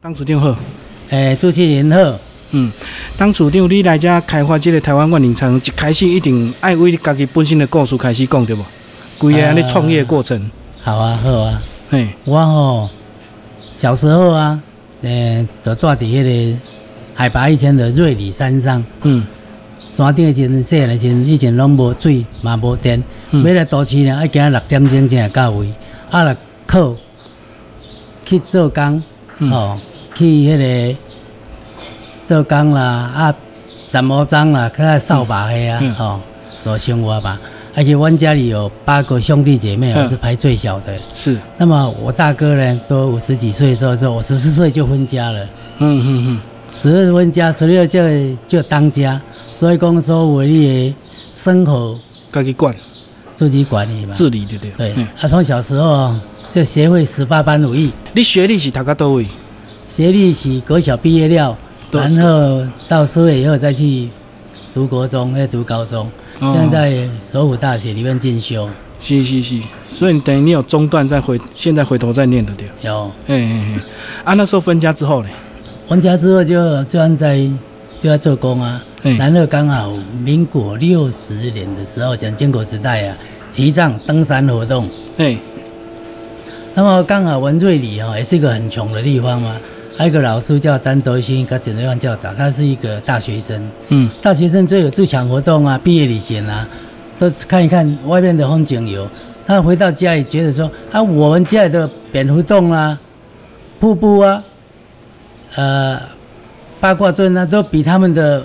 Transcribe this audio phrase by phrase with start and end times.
[0.00, 0.56] 当处长好，
[1.10, 2.16] 诶，主持人好，
[2.52, 2.70] 嗯，
[3.16, 8.64] 当处长，你来遮开发这个台湾万宁仓，一开始一定爱为你家己本身的故事开始讲对无？
[9.18, 10.48] 规个安尼创业过程，
[10.80, 11.60] 好啊，好啊。
[11.90, 12.88] 嘿，我吼
[13.74, 14.62] 小时候啊，
[15.02, 16.58] 诶，就住伫迄个
[17.16, 19.26] 海拔一千的瑞里山上，嗯。
[19.96, 23.02] 山顶的时细汉的时以前拢无水，嘛无电，
[23.32, 23.42] 嗯。
[23.42, 25.72] 要来都市呢，要行六点钟才会到位，
[26.12, 26.36] 啊，来
[26.68, 26.94] 靠
[28.24, 29.02] 去做工，
[29.38, 29.50] 嗯。
[29.50, 29.76] 吼、
[30.18, 30.98] 去迄个
[32.26, 33.34] 做工啦，啊，
[33.88, 36.20] 斩毛章啦，较扫把迄啊嗯，吼、
[36.64, 37.38] 做生活吧。
[37.76, 40.92] 而且我家里有八个兄弟姐妹，嗯我是排最小的。
[41.14, 45.44] 是，那么我大哥呢，都五十几岁的时候，说我十四岁就分家了，
[45.78, 46.40] 嗯嗯嗯，
[46.82, 48.00] 十二分家，十六就
[48.48, 49.20] 就当家，
[49.56, 50.94] 所以讲说我的
[51.32, 51.96] 生活
[52.32, 52.74] 家己管
[53.36, 54.12] 自己管理嘛。
[54.12, 54.92] 自理对不对？
[54.92, 56.12] 对嘿，他从小时候
[56.50, 59.26] 就学会十八般武艺，你学历是读到多位？
[59.88, 61.56] 学历是国小毕业了，
[61.90, 64.08] 然后到社会以后再去
[64.74, 66.06] 读国中，再读高中，
[66.40, 66.54] 哦。
[66.54, 68.68] 现在在首府大学里面进修，
[69.00, 69.60] 是是是，
[69.92, 72.68] 所以你等于你有中断再回，现在回头再念的对。
[72.82, 73.10] 有。
[73.26, 73.80] 哎哎哎，
[74.24, 75.28] 啊，那时候分家之后呢？
[75.88, 77.38] 分家之后就就按在
[77.98, 78.84] 就在做工啊。
[79.02, 83.16] 嘿，然后刚好民国六十年的时候，讲建国时代啊，
[83.54, 84.88] 提倡登山活动。
[85.16, 85.38] 对，
[86.74, 89.56] 那么刚好文瑞里哈、也是一个很穷的地方嘛，
[89.98, 93.60] 还有一个老师叫张德兴，跟简德旺教导，他是一个大学生。
[93.88, 96.64] 嗯大学生最有自强活动啊，毕业旅行啊，
[97.18, 99.08] 都看一看外面的风景游。
[99.44, 102.96] 他回到家里觉得说啊，我们家里的蝙蝠洞啊、
[103.80, 104.40] 瀑布啊、
[105.56, 106.00] 呃
[106.78, 108.40] 八卦阵啊，都比他们的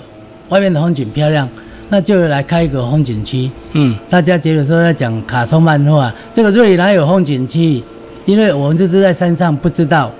[0.48, 1.48] 外面的风景漂亮，
[1.88, 3.48] 那就来开一个风景区。
[3.74, 7.80] 嗯大家觉得说在讲卡通漫画，这个瑞里哪有风景区？
[8.26, 10.10] 因为我们就是在山上，不知道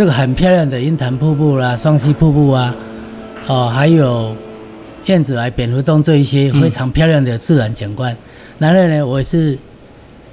[0.00, 2.74] 这个很漂亮的鹰潭瀑布啦、双溪瀑布啊，
[3.46, 4.34] 哦，还有
[5.04, 8.16] 燕子来蝙蝠洞这一些嗯非常漂亮的自然景观。
[8.58, 9.58] 然后呢，我是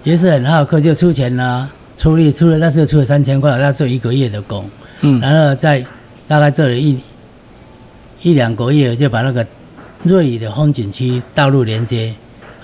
[0.05, 4.69] 也是很好客，就出钱啦、出力出了那时候出了三千块，要做一个月的工，
[5.01, 5.19] 嗯。
[5.19, 5.85] 然后在
[6.29, 6.97] 大概做了一
[8.21, 9.45] 一两个月，就把那个
[10.01, 12.13] 瑞里的风景区道路连接，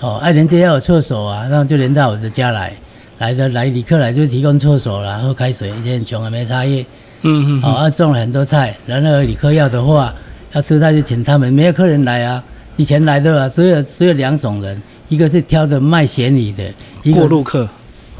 [0.00, 2.72] 哦，啊，连接要有厕所啊，然后就连到我的家来，
[3.18, 6.84] 来的来旅客来就提供厕所啦，喝开水，以前很穷啊，没茶叶，
[7.22, 10.14] 嗯嗯哦，啊，种了很多菜，然后旅客要的话，
[10.52, 12.42] 要吃菜就请他们，没有客人来啊，
[12.76, 16.64] 以前来的啊，只有只有两种人，一个是挑着卖咸鱼的，
[17.02, 17.68] 一个过路客。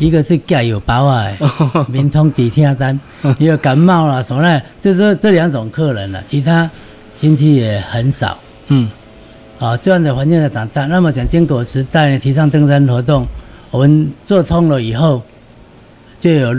[0.01, 2.99] 一个是家有包啊的， 民通底下单，
[3.39, 6.69] 也有感冒啦什么的，就是这两种客人了，其他
[7.17, 8.37] 亲戚也很少。
[8.67, 8.91] 嗯
[9.61, 10.87] 啊，这样的环境下长大。
[10.87, 13.25] 那么讲建国时代呢，提倡登山活动，
[13.75, 15.21] 我们做通了以后，
[16.21, 16.55] 就有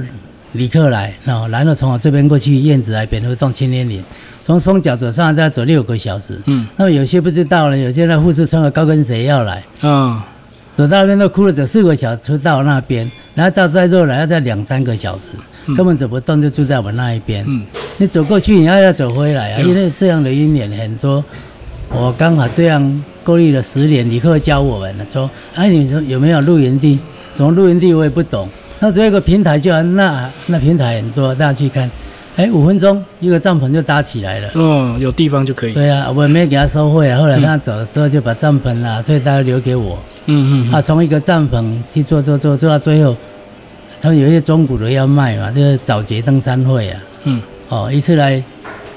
[0.51, 4.03] 旅客来，哦，然后从我这边过去燕子来扁头洞青年岭，
[4.43, 6.37] 从松脚走上来都要走六个小时。
[6.47, 10.27] 嗯那么有些不知道呢，有些那护士穿个高跟鞋要来，啊
[10.75, 17.45] 走到那边都哭了，走四个小时到那边，然后到再后来要再两三个小时，根本走不动，就住在我那一边。
[17.47, 17.65] 嗯
[17.95, 21.23] 你走过去，你要要走回来啊，因为这样的阴影很多。
[21.91, 26.99] 我刚好这样过滤了十年，李克教我们说，哎，你说有没有露营地？
[27.33, 28.47] 什么露营地我也不懂。
[28.79, 31.89] 那只有一个平台就好，那那平台很多，大家去看。
[32.35, 34.49] 哎，五分钟一个帐篷就搭起来了。
[34.53, 35.73] 嗯，有地方就可以。
[35.73, 37.19] 对啊，我也没有给他收费啊。
[37.19, 39.97] 后来他走的时候就把帐篷啊，所以大家留给我。
[40.27, 43.15] 嗯嗯啊，从一个帐篷去做做做做到最后，
[44.01, 47.01] 他们有一些中古的要卖嘛，就是早节登山会啊。
[47.23, 48.43] 嗯哦，一次来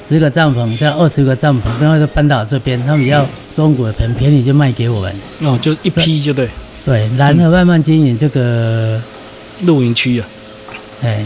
[0.08, 5.14] 十个帐篷，再二十个帐篷，然后就搬到这边，他们要中国的很便宜就卖给我们。
[5.42, 6.48] 哦，就一批就对，
[6.86, 8.98] 对，然后慢慢经营这个，
[9.64, 10.26] 露营区啊。
[11.02, 11.24] 哎，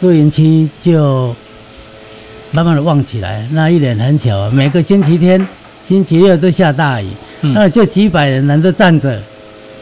[0.00, 1.36] 露营区就
[2.50, 3.46] 慢慢的旺起来。
[3.52, 5.46] 那一年很巧，每个星期天、
[5.86, 7.06] 星期六都下大雨，
[7.42, 9.20] 嗯那就几百人人都站着，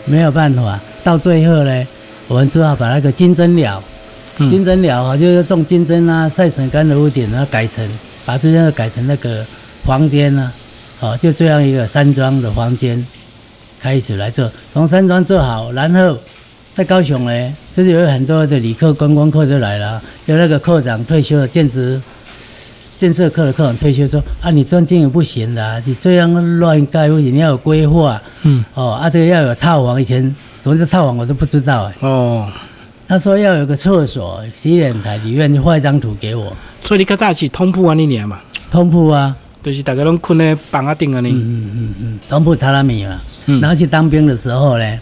[0.04, 0.80] 没有办法。
[1.04, 1.86] 到最后呢，
[2.26, 3.80] 我们只好把那个金针寮。
[4.48, 7.86] 金嗯针鸟啊，就是种金针啊、晒笋干的屋顶啊，改成
[8.24, 9.44] 把这些改成那个
[9.84, 10.52] 房间啊，
[11.00, 13.04] 哦，就这样一个山庄的房间
[13.80, 16.16] 开始来做，从山庄做好，然后
[16.74, 22.00] 在高雄呢，就是有很多的旅客、观光客就来了，有那个科长退休的建职
[22.98, 28.20] 建设科的科长退休说啊，你钻进也不行的、啊，你这样乱盖不行，你要有规划。
[28.42, 30.22] 嗯哦，啊，这个要有套房，以前
[30.62, 31.84] 什么叫套房我都不知道。
[31.84, 31.94] 哎。
[32.00, 32.46] 哦，
[33.10, 38.38] 他说要有个厕所、洗脸台，里面就画一张图给我，所以你较早是通铺安尼尔嘛，
[38.70, 39.34] 通铺啊，
[39.64, 41.32] 就是大家拢困咧房啊顶安尼。
[41.32, 43.20] 嗯嗯嗯嗯，通铺查拉米嘛。
[43.46, 43.60] 嗯。
[43.60, 44.98] 然后去当兵的时候呢，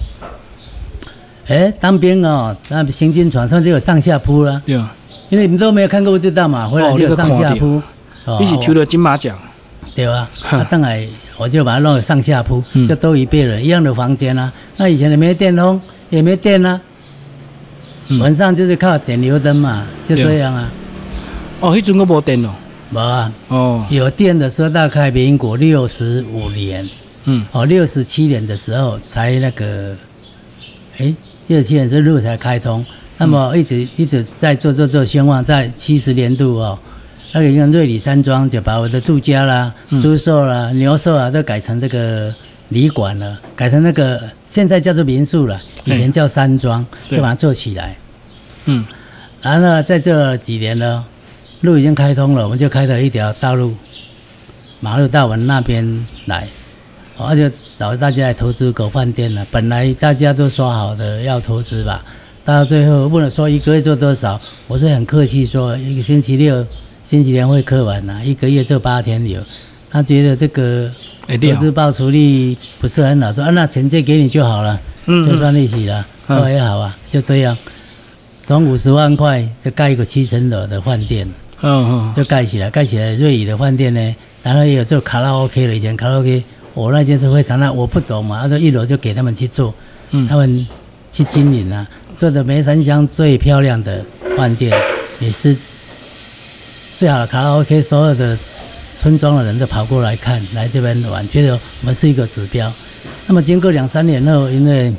[1.49, 4.75] 哎，当兵哦，那行军床上就有上下铺啦，对。
[4.75, 4.91] 啊，
[5.29, 7.83] 因为你们都没有看过不知道嘛，回来就有上下铺，
[8.25, 9.39] 哦、一起抽了金马奖，
[9.95, 10.27] 对吧？
[10.49, 11.07] 啊，当然
[11.37, 12.89] 我就把它弄个上下铺，嗯。
[12.89, 14.51] 就都一辈人一样的房间啊。
[14.79, 15.79] 那以前也没电风，
[16.09, 16.81] 也没电啊，
[18.09, 18.19] 嗯。
[18.19, 20.71] 晚上就是靠点油灯嘛，就这样啊。
[21.61, 22.55] 哦，迄阵我无电咯。
[22.91, 26.89] 无啊，哦，有电的时候大概民国六十五年，
[27.25, 29.95] 嗯，哦，六十七年的时候才那个，
[30.99, 31.15] 哎，
[31.49, 32.85] 六十七年这路才开通。
[33.19, 36.79] 那么一直一直在做做做，兴旺在七十年度哦，
[37.33, 40.01] 那个像瑞里山庄就把我的住家啦、嗯。
[40.01, 42.33] 猪舍啦、牛舍啊都改成这个
[42.71, 47.97] 旅馆了，改成那个现在叫做民宿了，以前叫山庄，就把它做起来。
[48.65, 48.85] 嗯，
[49.43, 51.05] 然后呢，在这几年呢，
[51.61, 53.75] 路已经开通了，我们就开了一条道路，
[54.81, 56.49] 马路到我们那边来，
[57.17, 59.47] 哦而且找大家来投资狗饭店了。
[59.51, 62.05] 本来大家都说好的要投资吧，
[62.45, 66.67] 到最后问了说一个月做多少，我是很客气说一个星期六、
[67.05, 69.41] 星期天会客完呐、一个月做八天有。
[69.91, 70.91] 他觉得这个
[71.37, 74.81] 投资报酬率不是很好，说啊那钱借给你就好了。
[75.11, 76.39] 嗯就算利息了，嗯。
[76.39, 77.57] 说也好啊，就这样，
[78.47, 81.27] 从五十万块就盖一个七层楼的饭店，
[81.63, 86.43] 嗯嗯，就盖起来，盖起来瑞宇的饭店呢，然后也有做卡拉 OK 了，以前卡拉 OK，
[86.75, 89.75] 我那间是非常，那我不懂嘛，他说一楼就给他们去做，
[90.11, 90.29] 嗯。
[90.29, 90.67] 他们
[91.11, 91.89] 去经营啊，
[92.19, 94.05] 做的梅山乡最漂亮的
[94.37, 94.79] 饭店，
[95.21, 95.57] 也是
[96.99, 98.37] 最好的卡拉 OK，所有的
[99.01, 102.73] 村庄的人都跑过来看，来这边玩，觉得我们是一个指标。
[103.27, 104.93] 那么经过两三年后，因为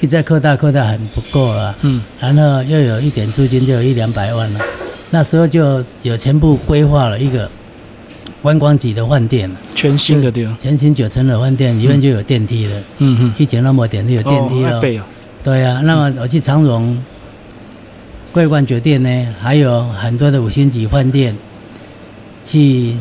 [0.00, 4.60] 一再扩大扩大很不够了，嗯，然后又有一点租金，就有一两百万了。
[5.10, 7.48] 那时候就有全部规划了一个
[8.42, 12.72] 观光级的饭店，全新的地方，全新九层的饭店，里面就有电梯了。
[12.98, 15.02] 嗯嗯，以前那么点就有电梯了，哦背哦，
[15.44, 17.02] 对呀、那么我去长荣
[18.32, 21.36] 桂冠酒店呢，还有很多的五星级饭店，
[22.44, 22.96] 去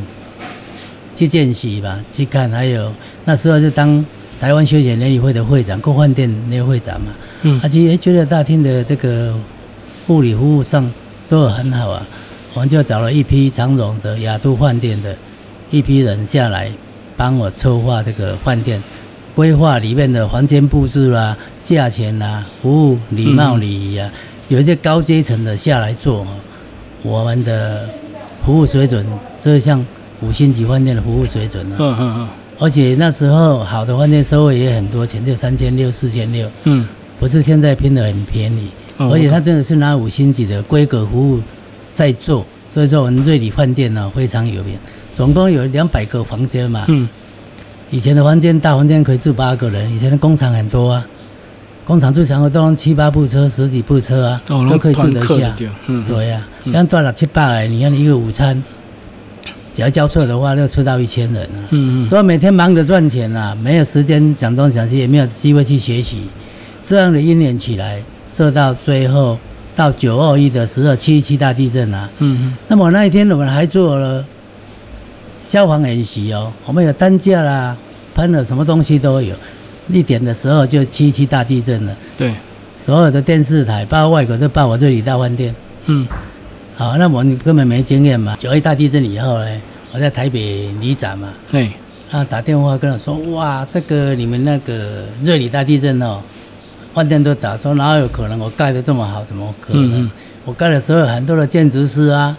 [1.21, 2.49] 去见习吧，去看。
[2.49, 2.91] 还有
[3.25, 4.03] 那时候就当
[4.39, 7.11] 台湾休闲联谊会的会长，购饭店那个会长嘛。
[7.43, 9.35] 嗯而且觉得大厅的这个
[10.07, 10.91] 护理服务上
[11.29, 12.03] 都很好啊，
[12.55, 15.15] 我们就找了一批长荣的雅都饭店的
[15.69, 16.71] 一批人下来，
[17.15, 18.81] 帮我策划这个饭店
[19.35, 24.11] 规划里面的房间布置啦、价钱啦、服务礼貌礼仪啊，
[24.49, 26.27] 有一些高阶层的下来做哦，
[27.03, 27.87] 我们的
[28.43, 29.05] 服务水准，
[29.43, 29.85] 这像
[30.21, 31.75] 五星级饭店的服务水准啊。
[31.79, 32.29] 嗯嗯
[32.59, 36.49] 而且那时候好的饭店收费也很多钱，就三千六、四千六。
[36.63, 36.87] 嗯。
[37.19, 41.39] 不是现在拼的很便宜，哦而且他真的是拿五星级的规格服务
[41.93, 44.75] 在做，所以说我们瑞里饭店呢非常有名，
[45.15, 47.07] 总共有两百个房间嘛，嗯。
[47.91, 51.05] 以前的房间大房间可以住八个人，以前的工厂很多啊，
[51.85, 58.63] 工厂最长的都用七八部车、十几部车啊，哦，都可以住得下，对，嗯，对呀、像赚了七八人，你看一个午餐，
[59.75, 61.59] 只要交错的话，就吃到一千人啊。
[61.69, 66.27] 嗯嗯所以每天忙着赚钱啊，没有时间想东想西，也没有机会去学习。
[66.83, 68.01] 这样的一年起来，
[68.33, 69.37] 设到最后
[69.75, 72.09] 到九二一的时候，七一七大地震啊。
[72.19, 74.25] 嗯那么那一天我们还做了
[75.47, 77.75] 消防演习哦，我们有担架啦，
[78.13, 79.35] 喷了什么东西都有。
[79.89, 82.33] 一点的时候就七一七大地震了，对，
[82.83, 85.53] 所有的电视台，包括外国都报我这里大饭店。
[85.87, 86.07] 嗯
[86.75, 88.35] 好，那我根本没经验嘛。
[88.39, 89.61] 九一大地震以后呢，
[89.93, 91.71] 我在台北里展嘛，哎，
[92.09, 96.19] 他打电话跟我说：“哇，这个你们那个瑞里大地震哦，
[96.93, 98.39] 饭店都打说哪有可能？
[98.39, 100.09] 我盖的这么好，怎么可能？
[100.45, 102.35] 我盖的时候很多的建筑师啊，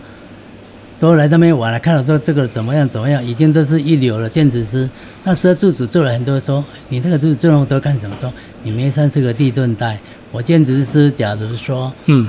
[0.99, 4.89] 都来那边玩了，看了说这个怎么样怎么样，已经都是一流的建筑师。
[5.23, 8.17] 那时候住址做了很多说，你这个住址做那么多干什么？
[8.21, 8.33] 说
[8.65, 9.99] 你没上这个地震带，
[10.33, 12.29] 我建筑师假如说嗯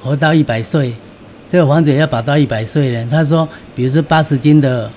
[0.00, 0.94] 活到一百岁，
[1.52, 3.06] 这个房子也要保到一百岁呢。
[3.10, 4.90] 他说，比如说八十斤的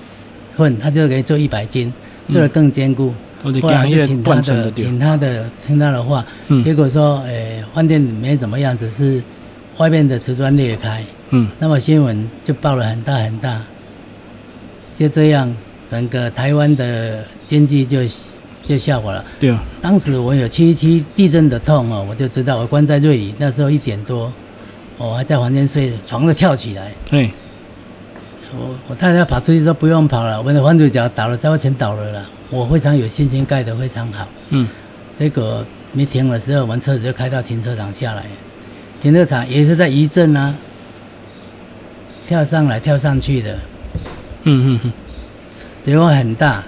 [0.56, 1.92] 混，他就可以做一百斤，
[2.32, 3.12] 做的更坚固。
[3.42, 6.24] 我就听他的，听他的，听他的话。
[6.48, 9.22] 嗯结果说，诶、饭店没怎么样，只是
[9.76, 13.60] 外面的瓷砖裂开，嗯那么新闻就报了很大很大。
[14.96, 15.54] 就这样，
[15.90, 18.00] 整个台湾的经济就
[18.64, 19.22] 就下滑了。
[19.38, 24.32] 对啊，当时我有七一七地震的痛哦，我就知道我关在瑞里，那时候一点多，
[24.98, 26.90] 我还在房间睡，床都跳起来。
[27.10, 27.30] 对，
[28.56, 32.24] 我我太太跑出去说不用跑了，我的房子只要倒了，在我前倒了啦。
[32.50, 34.26] 我非常有信心盖得非常好。
[34.50, 34.68] 嗯
[35.18, 38.24] 结果没停的时候，我们车子就开到停车场下来，
[39.02, 40.54] 停车场也是在一震啊，
[42.26, 43.58] 跳上来跳上去的，
[44.44, 44.92] 嗯嗯嗯，
[45.84, 46.62] 结果很大。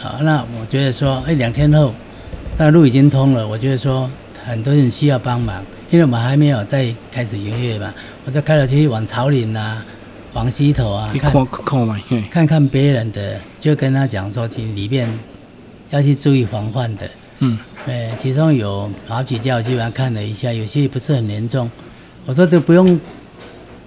[0.00, 1.94] 好，那我觉得说，哎，两天后，
[2.56, 4.10] 那路已经通了，我觉得说
[4.46, 7.92] 很多人需要帮忙，因为我们还没有在开始营业嘛，
[8.24, 9.84] 我就开了去往草岭啊，
[10.32, 15.08] 往西头啊，看看看嘛，看看别人的，就跟他讲说，其实里面
[15.90, 17.10] 要去注意防范的。
[17.40, 21.68] 嗯呃，其中有好几家我基本上看了一下，有些不是很严重。
[22.26, 23.00] 我说这不用，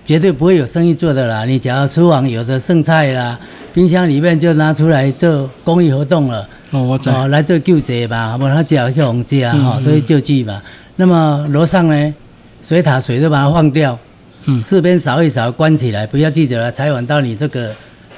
[0.06, 1.46] 绝对不会有生意做的啦。
[1.46, 3.40] 你只要厨房有的剩菜啦，
[3.74, 6.50] 冰箱里面就拿出来做公益活动了。
[6.72, 8.56] 哦，我知，哦，来做救济吧，好不好？
[8.56, 10.62] 他只要去红家哈，以救济吧。
[10.96, 12.14] 那么楼上呢，
[12.62, 13.98] 水塔水都把它放掉，
[14.46, 17.72] 嗯四边扫一扫，关起来，不要记者来采访到你这个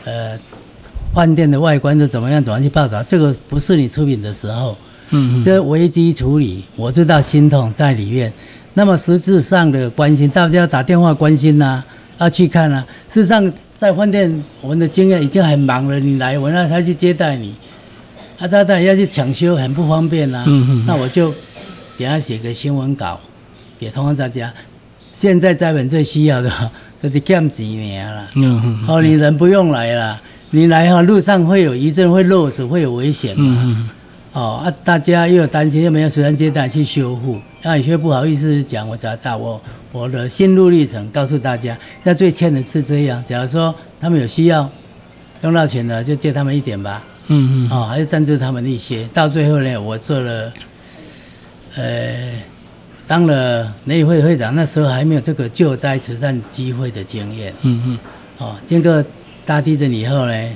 [0.03, 0.37] 呃
[1.13, 4.75] 饭店的外观是怎么样，怎么样去报道，这个不是你出品的时候。
[5.11, 8.33] 嗯嗯，这危机处理，我知道心痛在里面。
[8.73, 11.83] 那么实质上的关心，大家要打电话关心呐、
[12.17, 12.83] 要去看啊。
[13.07, 17.53] 事实上，在饭店，我们的经验已经很忙了，你来，我让他去接待你，
[18.39, 21.31] 啊，他当然要去抢修，很不方便呐、嗯嗯那我就
[21.97, 23.19] 给他写个新闻稿，
[23.79, 24.53] 给通知大家。
[25.13, 26.51] 现在在本最需要的
[27.01, 28.27] 就是减钱尔啦。
[28.35, 33.43] 嗯嗯哦，你人不用来了，你来哈、路上会有余震，会漏水，会有危险嘛。
[33.45, 33.89] 嗯嗯
[34.33, 39.61] 哦啊，大家又有担心，又没有随身接待去修复，那有些不好意思讲，我找到我
[39.93, 41.73] 我的心路历程告诉大家，
[42.03, 43.23] 现在最欠的是这样。
[43.25, 44.69] 假如说他们有需要
[45.43, 49.07] 用到钱的，就借他们一点吧，嗯嗯哦，还是赞助他们一些。
[49.13, 50.51] 到最后呢，我做了，
[51.75, 52.31] 呃，
[53.07, 57.53] 当了联谊会会长，那时候还没有这个救灾慈善机会的经验。
[57.63, 57.99] 嗯嗯。
[58.37, 59.03] 哦，经过
[59.45, 60.49] 大地震以后呢，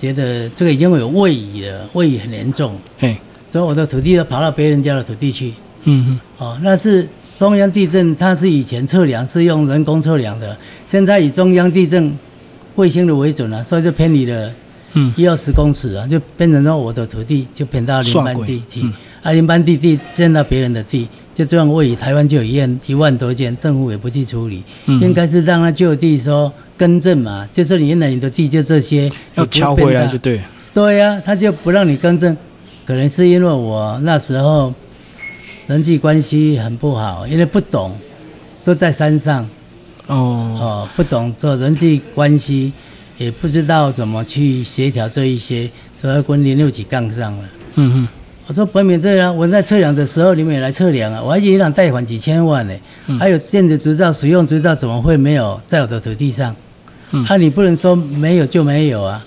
[0.00, 2.76] 觉得这个已经有位移了，位移很严重。
[2.98, 3.16] 嘿，
[3.50, 5.54] 所以我的土地都跑到别人家的土地去。
[5.84, 6.20] 嗯嗯。
[6.38, 12.16] 哦，那是中央地震，它是以前测量是用人工测量的，现在以中央地震
[12.74, 14.50] 卫星的为准了、所以就偏离了
[14.94, 15.12] 嗯。
[15.16, 18.80] 一二十公尺啊，就变成说我的土地就偏到林班地去。
[18.82, 25.00] 嗯，啊，林班地地见到别人的地，就这样位于台湾就有一万一万多件，政府也不去处理，嗯。
[25.00, 30.40] 应该是让他就地说更正嘛，就是你原来你的地就这些，要敲回来就对。
[30.72, 32.36] 对呀、他就不让你更正，
[32.86, 34.72] 可能是因为我那时候
[35.66, 37.96] 人际关系很不好，因为不懂，
[38.64, 39.48] 都在山上。
[40.06, 42.72] 哦，哦，不懂做人际关系，
[43.18, 45.68] 也不知道怎么去协调这一些，
[46.00, 47.44] 所以跟零六几杠上了。
[47.74, 48.08] 嗯嗯
[48.48, 52.72] 我说本免这样，我在测量的时候你们也来测量啊，我还银行贷款几千万呢，
[53.06, 56.56] 嗯还有建筑执照、使用执照，怎么会没有在我的土地上？
[57.10, 59.22] 嗯啊，你不能说没有就没有啊，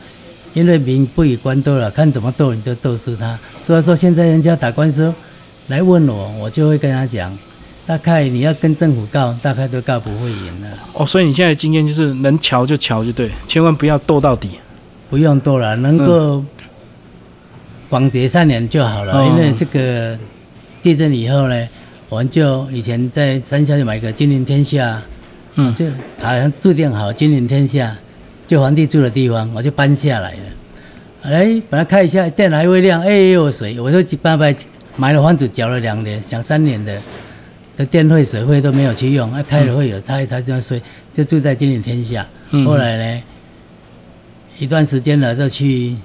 [0.55, 3.37] 因为民不与官斗了，看怎么斗你就斗输他。
[3.63, 5.13] 所以说现在人家打官司
[5.67, 7.31] 来问我，我就会跟他讲，
[7.85, 14.49] 大概你要跟政府告，大概都告不会赢的，哦，所以你现在的经验就是能瞧就瞧就对，千万不要斗到底。
[15.11, 16.43] 不用斗了，能够
[17.91, 19.13] 广结善缘就好了。
[19.13, 20.17] 哦因为这个
[20.81, 21.67] 地震以后呢，
[22.07, 25.01] 我们就以前在山下就买个金陵天下，
[25.55, 25.85] 嗯就
[26.19, 27.93] 好像注定好金陵天下，
[28.47, 30.39] 就皇帝住的地方，我就搬下来了。
[31.23, 34.55] 哎，本来看一下电还会亮，哎又有水，我就搬来
[34.95, 36.97] 买了房子，缴了两年、两三年的
[37.75, 40.81] 的电费、水费都没有去用，啊，开了会有擦一擦就睡，
[41.13, 42.25] 就住在金陵天下。
[42.51, 43.23] 嗯后来呢，
[44.57, 45.95] 一段时间了，就去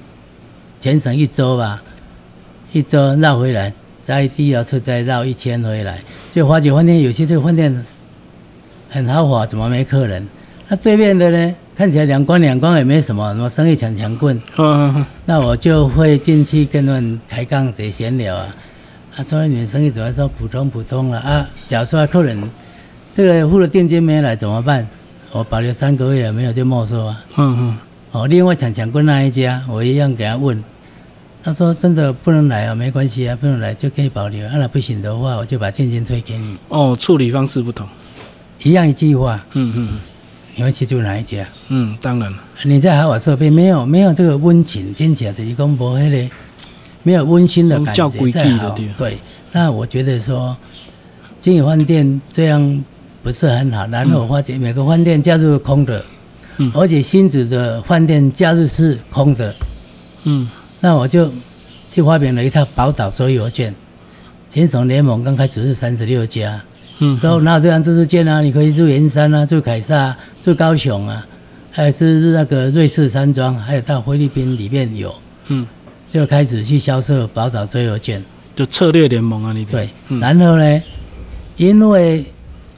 [0.87, 1.83] 全省一周吧，
[2.73, 3.73] 一周绕回来，
[4.05, 5.99] 在第二次再绕一圈回来，
[6.31, 7.85] 就发觉饭店有些这个饭店
[8.89, 10.25] 很豪华，怎么没客人？
[10.69, 18.55] 那对面的呢，看起来两光两光也没什么，什么生意强强棍，嗯 嗯那我就会进去跟他们抬杠得闲聊啊。
[19.13, 21.51] 他说你们生意怎么说普通普通了啊？
[21.67, 22.41] 假如说客人
[23.13, 24.87] 这个付了定金没来怎么办？
[25.33, 27.25] 我保留三个月没有就没收啊。
[27.39, 27.79] 嗯嗯
[28.13, 30.63] 哦，另外抢抢棍那一家，我一样给他问，
[31.47, 34.45] 他说真的不能来啊，没关系啊，不能来就可以保留。
[34.49, 36.57] 啊那不行的话，我就把定金退给你。
[36.71, 37.87] 哦，处理方式不同。
[38.65, 40.01] 一样一句话，嗯嗯
[40.57, 41.47] 你会记住哪一家？
[41.69, 42.39] 嗯，当然了。
[42.65, 46.35] 你在豪华设备没有没有这个温情，听起来就是讲无迄个
[47.05, 49.19] 没有温馨的感觉，叫规矩的对对。
[49.53, 50.57] 那我觉得说，
[51.41, 52.85] 经营饭店这样
[53.23, 53.87] 不是很好。
[53.87, 56.05] 然后我发觉每个饭店假日是空的，
[56.57, 59.55] 嗯而且新址的饭店假日是空的，
[60.25, 60.51] 嗯
[60.87, 61.29] 那我就
[61.91, 63.75] 去发明了一套宝岛周游券。
[64.49, 66.63] 全省联盟刚开始是三十六家，
[67.01, 68.41] 嗯都哪有这样自助券啊？
[68.41, 71.27] 你可以住圆山啊，住凯撒、住高雄啊，
[71.73, 75.13] 还有是那个瑞士山庄，还有到菲律宾里面有，
[75.49, 75.67] 嗯，
[76.09, 78.23] 就开始去销售宝岛周游券。
[78.55, 80.83] 就策略联盟啊，你对，嗯然后呢，
[81.57, 82.25] 因为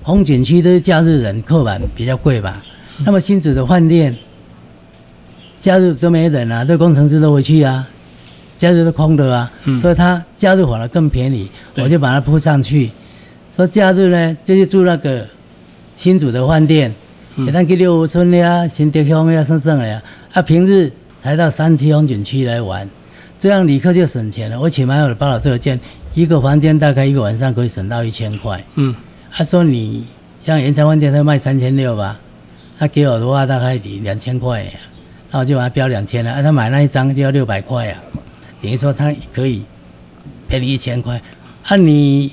[0.03, 2.63] 风景区都是假日人客满比较贵吧，
[3.01, 4.17] 嗯那么新竹的饭店
[5.61, 7.87] 假日都没人啊，这工程师都会去啊，
[8.59, 12.91] 假日是空的啊，嗯所以它假日反而更便宜，我就把它铺上去，
[13.57, 15.25] 说假日呢就去住那个
[15.97, 16.93] 新竹的饭店，
[17.37, 22.89] 嗯给他去六福村的呀、新德乡的呀、省省的呀，啊平日才到三七风景区来玩，
[23.39, 24.59] 这样旅客就省钱了。
[24.59, 25.79] 我请买我的包老这个件，
[26.15, 28.61] 一个房间大概一个晚上可以省到一千块。
[28.75, 28.95] 嗯，
[29.31, 30.05] 他说你
[30.41, 32.19] 像延长饭店，他卖三千六吧，
[32.79, 34.71] 他给我的话大概得两千块呀，
[35.31, 36.33] 那我就把它标两千了。
[36.33, 37.97] 啊，他买那一张就要六百块呀，
[38.63, 39.63] 等于说他可以
[40.49, 41.21] 赔你一千块。
[41.67, 42.33] 啊，你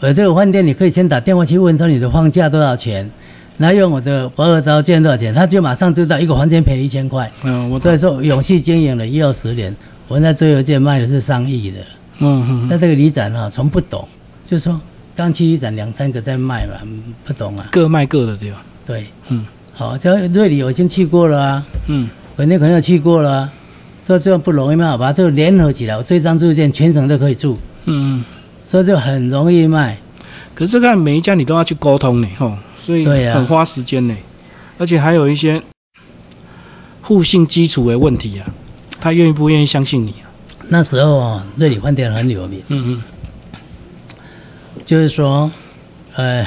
[0.00, 3.08] 我这个饭店你可以先打电话去问说你的房价多少钱，
[3.56, 7.30] 然后用我的保尔招件多少钱，他就马上知道一个房间便宜一千块。
[7.42, 9.74] 嗯，我所以，说永续经营了一二十年，
[10.08, 11.78] 我在最后件卖的是上亿的。
[12.18, 14.06] 嗯嗯那这个旅展哈、从不懂，
[14.46, 14.80] 就说
[15.16, 17.66] 刚去旅展两三个在卖嘛，嗯不懂啊。
[17.70, 18.62] 各卖各的对吧？
[18.86, 23.52] 对，嗯好，像瑞里我已经去过了啊，嗯肯定可能有去过了、啊，
[24.06, 27.56] 所以这样不容易嘛，把这个联合起来，我这张住件全省都可以住，
[27.86, 28.24] 嗯嗯。
[28.66, 29.96] 所以就很容易卖。
[30.54, 34.14] 可是看每一家你都要去沟通呢，吼，所以很花时间呢，
[34.78, 35.62] 而且还有一些
[37.02, 38.46] 互信基础的问题啊，
[39.00, 40.30] 他愿意不愿意相信你啊？
[40.68, 43.02] 那时候哦，瑞里饭店很有名，嗯
[44.84, 45.50] 就是说，
[46.14, 46.46] 呃，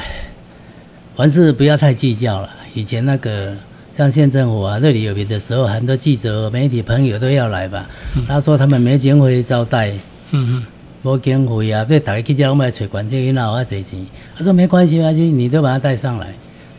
[1.16, 2.48] 凡事不要太计较了。
[2.74, 3.56] 以前那个
[3.98, 7.84] 像县政府啊，这里有名的时候，很多记者、媒体朋友都要来吧。
[8.28, 9.90] 他说他们没经费招待。
[10.30, 10.66] 嗯嗯
[11.02, 14.06] 没经费啊，被大家记者拢来找管这个哪有啊侪钱？
[14.36, 16.28] 他说没关系，没关系，你都把他带上来，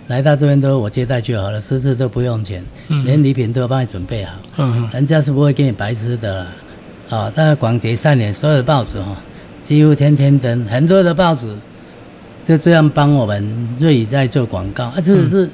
[0.07, 6.47] 来到这边都我接待就好了，吃吃都不用钱，嗯连礼品都帮你准备好，嗯人家是不会给你白吃的啦。
[7.09, 9.13] 啊，但是广结善缘，所有的报纸哈、
[9.65, 11.53] 几乎天天登，很多的报纸
[12.47, 15.49] 就这样帮我们瑞宇在做广告，啊，这是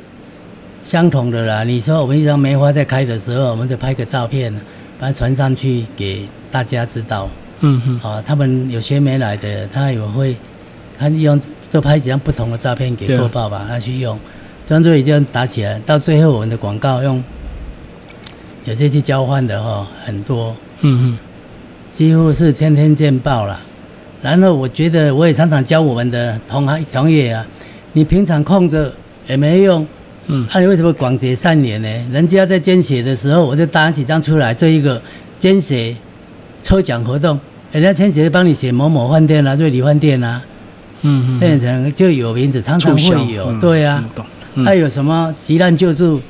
[0.86, 1.64] 相同的啦。
[1.64, 4.54] 你说我们一张梅花在开的时候，我们就拍个照片，
[5.00, 7.28] 把它传上去给大家知道。
[7.62, 10.36] 嗯哼啊，他们有些没来的，他也会
[11.00, 11.40] 他用
[11.72, 14.20] 就拍几张不同的照片给播报吧，他去用，
[14.68, 17.24] 这样就这样打起来，到最后我们的广告用
[18.66, 21.18] 有些去交换的哈、很多，嗯哼
[21.94, 23.60] 几乎是天天见报了。
[24.22, 27.46] 然后我觉得我也常常教我们的同行同业啊，
[27.94, 28.92] 你平常空着
[29.28, 29.88] 也没用，
[30.28, 31.88] 嗯那、你为什么广结善缘呢？
[32.12, 35.02] 人家在捐血的时候，我就搭几张出来做一个
[35.40, 35.96] 捐血
[36.64, 37.40] 抽奖活动，
[37.72, 40.42] 人家捐血帮你写某某饭店啊、瑞里饭店啊，
[41.04, 44.04] 嗯变成就有名字，常常会有，嗯对啊。
[44.66, 46.22] 还有什么急难救助，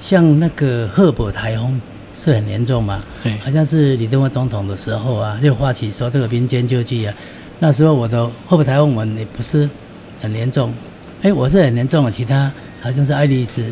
[0.00, 1.78] 像那个赫伯台风
[2.18, 3.02] 是很严重嘛？
[3.22, 7.14] 对，好像是李登辉总统的时候啊，就发起说这个民间救济啊。
[7.58, 9.68] 那时候我的后北台风文也不是
[10.22, 10.72] 很严重，
[11.20, 12.50] 哎，我是很严重的，其他
[12.84, 13.64] 好像是爱丽丝，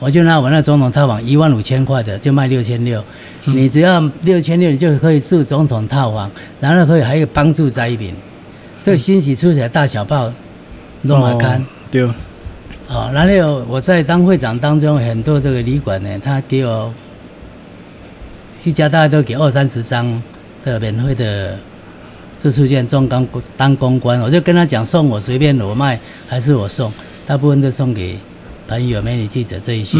[0.00, 3.00] 我就拿我那总统套房一万五千块的，就卖六千六。
[3.44, 6.28] 你只要六千六，你就可以住总统套房，
[6.60, 8.12] 然后可以还有帮助灾民。
[8.82, 10.32] 这个欣喜出起来大小报
[11.06, 11.60] 都马看。
[11.60, 12.02] 哦对，
[12.88, 16.92] 哦，然后我在当会长当中，很多这个旅馆呢，他给我
[18.64, 20.20] 一家大概都给二三十张
[20.64, 21.56] 的免费的
[22.36, 23.24] 住宿券，中当
[23.56, 26.92] 当公关，我就跟他讲送我随便我卖还是我送，
[27.28, 28.18] 大部分都送给
[28.68, 29.98] 朋友、媒体记者这一些，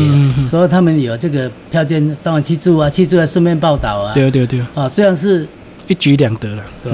[0.48, 5.46] 所以他们有这个票券，当然去住啊，去住啊顺便报道啊，对对对，啊，虽然是
[5.87, 6.64] 一举两得了。
[6.83, 6.92] 对，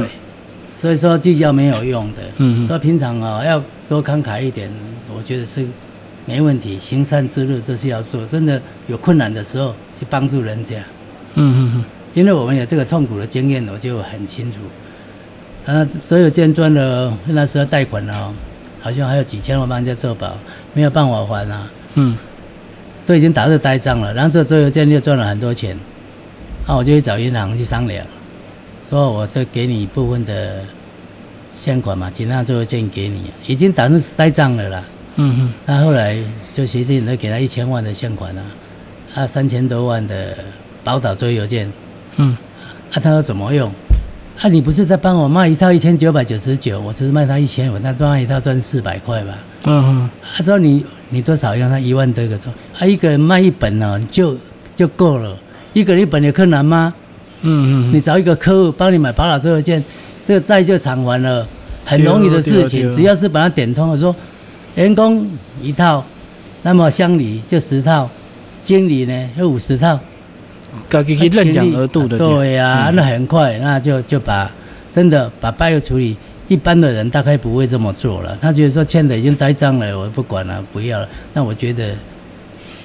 [0.76, 2.18] 所以说计较没有用的。
[2.36, 4.70] 嗯嗯说平常啊、要多慷慨一点，
[5.16, 5.64] 我觉得是
[6.26, 6.78] 没问题。
[6.78, 10.76] 行善之路都是要做，真的有困难的时候去帮助人家，
[11.34, 14.58] 嗯嗯嗯因为我们有这个痛苦的经验，我就很清楚。
[15.64, 18.34] 啊，所有建砖的那时候贷款了、哦，
[18.80, 20.36] 好像还有几千万帮人家做保，
[20.74, 22.16] 没有办法还啊，嗯
[23.04, 24.14] 都已经打入呆账了。
[24.14, 25.76] 然后这所有件又赚了很多钱，
[26.66, 28.06] 那、我就去找银行去商量，
[28.88, 30.60] 说我这给你一部分的
[31.58, 34.84] 现款嘛，其他最后件给你，已经打成呆账了啦。
[35.16, 36.16] 嗯哼那后来
[36.54, 38.42] 就协定了给他一千万的现款啊，
[39.14, 40.36] 啊三千多万的
[40.82, 41.70] 宝岛周邮件，
[42.16, 42.36] 嗯
[42.90, 43.70] 啊他说怎么用？
[44.40, 49.36] 啊你不是在帮我卖一套一千九百九十九，我只是卖他一千五，他赚一套赚四百块吧？
[49.64, 51.68] 嗯他说你你多少用？
[51.68, 54.36] 他一万多个说，啊一个人卖一本呢、就
[54.74, 55.36] 就够了，
[55.72, 56.92] 一个人一本有困难吗？
[57.42, 59.82] 嗯嗯你找一个客户帮你买宝岛最后件，
[60.26, 61.46] 这个债就偿还了，
[61.84, 64.14] 很容易的事情，啊只要是把它点通了，说
[64.74, 65.26] 员工
[65.60, 66.04] 一套，
[66.62, 68.08] 那么乡里就十套，
[68.62, 69.98] 经理呢有五十套，
[70.88, 72.16] 自己去认养额度的。
[72.16, 74.50] 对呀、嗯那很快，那就就把
[74.92, 76.16] 真的把败又处理。
[76.48, 81.08] 一般的人大概不会这么做了，他觉得说欠的已经栽赃了，我不管了，不要了。
[81.32, 81.94] 那我觉得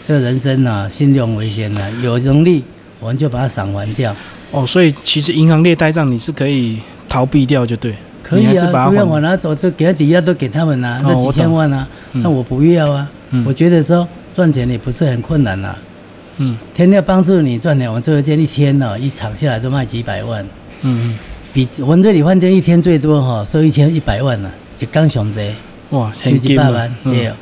[0.08, 2.64] 这个人生啊，信用为先啊，有能力
[3.00, 4.16] 我们就把它偿还掉。
[4.52, 7.94] 哦，所以其实银行列呆账你是可以逃避掉，就对。
[8.24, 13.10] 可以啊，不用我还拿走，就给他抵押都给他们啊，那几千万啊，嗯那我不要啊。
[13.30, 15.78] 嗯我觉得说赚钱也不是很困难啊，
[16.38, 17.92] 嗯天天帮助你赚钱。
[17.92, 20.44] 我做一件一天呢、一场下来都卖几百万，
[20.82, 21.20] 嗯嗯
[21.58, 25.42] 比我们这里饭店一天最多哈、收一千一百万呢、就刚上这
[25.90, 27.34] 嗯，哇，十几百万，对哦，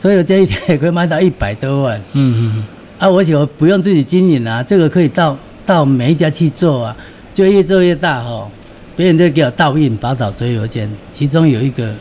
[0.00, 2.64] 所以我这一天也可以卖到一百多万嗯嗯
[3.00, 3.08] 啊！
[3.08, 6.96] 而且我不用自己经营啊，这个可以到到每一家去做啊，
[7.34, 8.48] 就越做越大哈、
[8.94, 11.92] 别人就给我倒印宝岛追邮件，其中有一个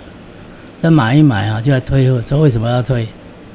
[0.79, 3.07] 在买一买啊，就要退货，说为什么要退？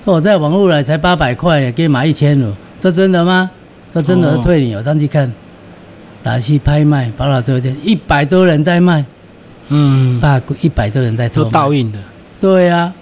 [0.05, 2.53] 说我在网络来才八百块，给你买一千五，
[2.83, 3.49] 说真的吗？
[3.93, 5.33] 说真的哦退你，我上去看，
[6.23, 9.05] 打去拍卖宝岛追邮件，一百多人在卖，
[9.69, 11.99] 嗯，大一百多人在偷都倒印的，
[12.41, 12.93] 对呀、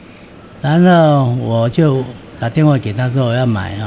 [0.60, 2.04] 然后我就
[2.38, 3.86] 打电话给他说我要买哈、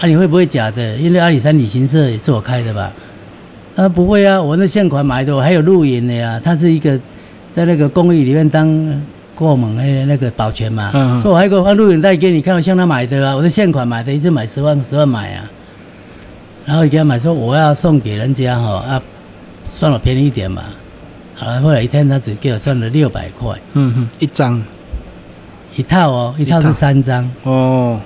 [0.00, 0.96] 啊你会不会假的？
[0.96, 2.92] 因为阿里山旅行社也是我开的吧？
[3.74, 6.40] 他说不会啊，我那现款买的，我还有录影的呀。
[6.44, 6.96] 他是一个
[7.52, 9.02] 在那个公寓里面当
[9.34, 11.18] 过门的那个保全嘛，嗯。
[11.18, 15.50] 嗯说我还给我放录影带给你看，我向他买的啊，我是现款买的，一次买十万十万买啊。
[16.68, 19.02] 然后给他买说我要送给人家哈啊，
[19.78, 20.64] 算了便宜一点嘛。
[21.34, 23.58] 好了，后来一天他只给我算了六百块。
[23.72, 24.62] 嗯哼，一张。
[25.76, 27.98] 一套哦，一套是三张，哦，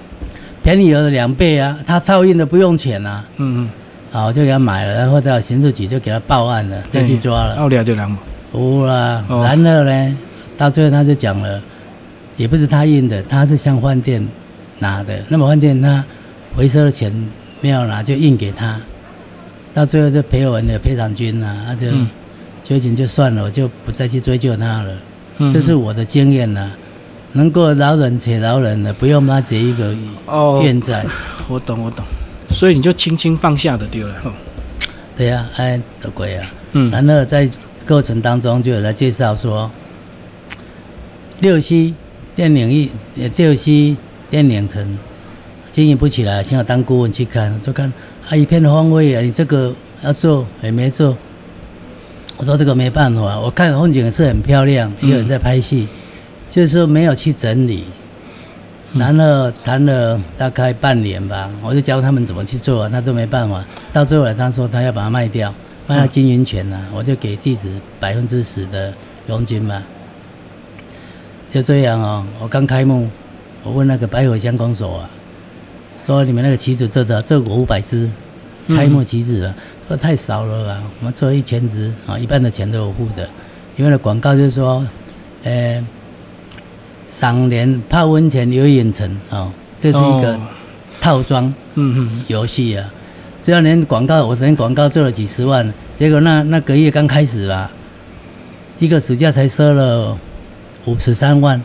[0.62, 1.76] 便宜了两倍啊！
[1.86, 3.70] 他套印的不用钱啊，嗯嗯，
[4.10, 7.56] 好我就给他买了，然后在刑事局就给他报案了，就去抓了。
[7.56, 8.18] 奥利亚就两嘛，
[8.52, 9.42] 不啦，哦。
[9.42, 10.16] 然后呢，
[10.58, 11.58] 到最后他就讲了，
[12.36, 14.24] 也不是他印的，他是向饭店
[14.78, 16.04] 拿的，那么饭店他
[16.54, 17.10] 回收的钱
[17.62, 18.78] 没有啦，就印给他，
[19.72, 22.06] 到最后就赔我们的赔偿金啊，他就嗯。
[22.64, 24.96] 求情就算了，我就不再去追究他了。
[25.38, 25.52] 嗯。
[25.52, 26.70] 这是我的经验呐、
[27.32, 29.92] 能够饶人且饶人的，不用他结一个
[30.26, 31.04] 哦，怨债。
[31.48, 32.04] 我懂我懂，
[32.50, 34.32] 所以你就轻轻放下的丢了，哦
[35.16, 36.50] 对呀、哎，得鬼啊！
[36.72, 36.90] 嗯。
[36.90, 37.50] 然后在
[37.86, 39.68] 过程当中就有来介绍说，
[41.40, 41.94] 六溪
[42.36, 43.96] 电影艺，呃六溪
[44.30, 44.96] 电影城
[45.72, 47.90] 经营不起来，请我当顾问去看，就看
[48.28, 51.16] 啊一片荒废啊，你这个要做也没做。
[52.36, 55.88] 我说这个没办法，我看风景是很漂亮，也有人在拍戏，
[56.50, 57.84] 就是说没有去整理。
[58.98, 63.64] 谈了谈了大概半年吧，我就教他们怎么去做，他都没办法。
[63.90, 65.54] 到最后来，他说他要把它卖掉，
[65.86, 68.92] 卖到经营权了、我就给地址百分之十的
[69.28, 69.82] 佣金嘛。
[71.50, 73.08] 就这样哦，我刚开幕，
[73.62, 75.10] 我问那个百货乡公所啊，
[76.04, 77.20] 说你们那个棋子做多少？
[77.20, 78.08] 做五百只，
[78.68, 79.54] 开幕棋子啊，
[79.86, 83.28] 说太少了啊，我们做一千只啊，一半的钱都我付的，
[83.76, 84.84] 因为那广告就是说，
[85.44, 85.84] 呃，
[87.12, 90.40] 赏莲泡温泉游泳城啊，这是一个哦
[91.00, 92.92] 套装嗯嗯游戏啊。
[93.44, 97.70] 这两年广告，我昨天广告做了几十万，结果那那个月刚开始吧，
[98.78, 100.16] 一个暑假才收了
[100.84, 101.62] 五十三万，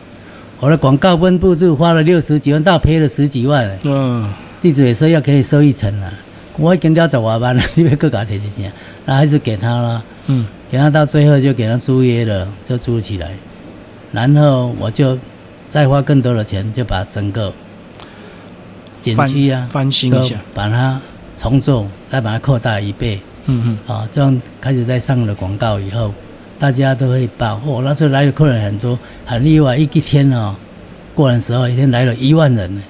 [0.60, 3.78] 我的广告分部就花了六十几万，倒赔了十几万。
[3.84, 4.28] 嗯。
[4.60, 6.12] 地主也说要给你收一成啊，
[6.56, 8.72] 我已经了十外万了， 你别各搞提提钱，
[9.04, 10.46] 那还是给他了，嗯。
[10.70, 13.30] 给他到最后就给他租约了，就租起来，
[14.12, 15.16] 然后我就
[15.70, 17.52] 再花更多的钱，就把整个
[19.00, 21.00] 景区啊翻新一下，把它
[21.38, 23.20] 重做，再把它扩大一倍。
[23.46, 23.78] 嗯嗯。
[23.86, 26.12] 啊，这样开始在上了广告以后，
[26.58, 27.60] 大家都会报。
[27.64, 30.54] 哦，那时候来的客人很多，很意外，一一天哦，
[31.14, 32.82] 过年时候一天来了一万人呢，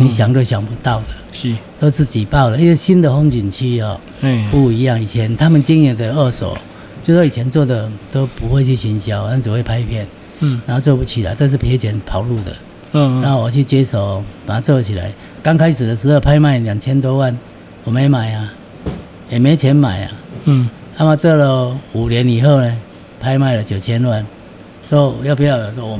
[0.00, 2.58] 你想都想不到的，是，都是挤爆了。
[2.58, 6.56] 因为新的风景区哦哎，不一样，以前他们经营的二手，
[7.02, 10.06] 就说以前做的都不会去行销，但只会拍片，
[10.40, 12.56] 嗯然后做不起来，这是赔钱跑路的。
[12.94, 15.10] 嗯然后我去接手，把它做起来。
[15.42, 17.36] 刚开始的时候拍卖两千多万，
[17.84, 18.52] 我没买啊，
[19.30, 20.12] 也没钱买啊。
[20.44, 22.76] 嗯那么做了五年以后呢，
[23.22, 24.26] 拍卖了九千万，
[24.88, 25.56] 说要不要？
[25.74, 25.98] 说我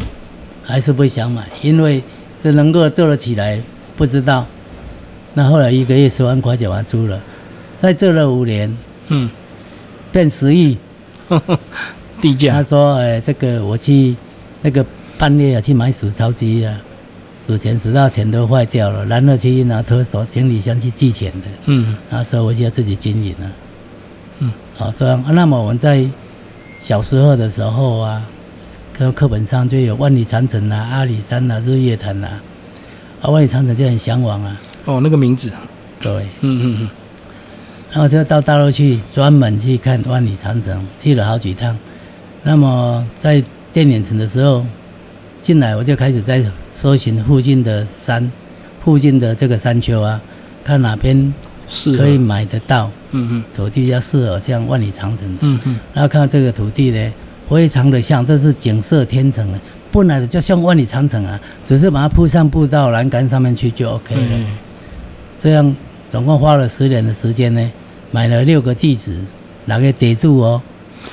[0.65, 2.03] 还是不想买，因为
[2.43, 3.61] 这能够做得起来
[3.97, 4.45] 不知道。
[5.35, 7.21] 那后来一个月十万块钱完出了，
[7.81, 8.77] 再做了五年，
[9.09, 9.31] 嗯，
[10.11, 10.77] 变十亿。
[12.21, 14.15] 地价，他说：“哎，这个我去
[14.61, 14.85] 那个
[15.19, 16.79] 半夜啊去买数钞机啊，
[17.47, 21.47] 数钱数到钱都坏掉了，然后去拿脱手行李箱去寄钱的。
[21.67, 23.51] 嗯他说我就要自己经营了。
[24.41, 25.25] 嗯，好，这样。
[25.31, 26.05] 那么我们在
[26.85, 28.23] 小时候的时候啊，
[28.93, 32.43] 课课本上就有万里长城啊、阿里山啊、日月潭啊，
[33.21, 34.61] 啊，万里长城就很向往啊。
[34.87, 35.53] 哦，那个名字，
[36.01, 36.91] 对，嗯嗯嗯
[37.93, 41.79] 然后就到大陆去专门去看万里长城，去了好几趟。
[42.43, 43.41] 那么在
[43.73, 44.67] 电影城的时候，
[45.41, 48.33] 进来我就开始在搜寻附近的山，
[48.83, 50.21] 附近的这个山丘啊，
[50.65, 51.33] 看哪边
[51.69, 52.91] 是可以，买得到。
[53.13, 53.45] 嗯嗯。
[53.55, 55.27] 土地，要适合像万里长城。
[55.41, 55.79] 嗯嗯。
[55.95, 57.13] 然后看到这个土地呢，
[57.49, 59.59] 非常的像，这是景色天成的，
[59.91, 64.23] 本来的就像万里长城啊，只是把它铺上步道栏杆上面去就 OK 了。
[64.31, 64.47] 嗯
[65.43, 65.75] 这样
[66.13, 67.71] 总共花了十年的时间呢，
[68.13, 69.19] 买了六个地址，
[69.65, 70.63] 哪个地住哦，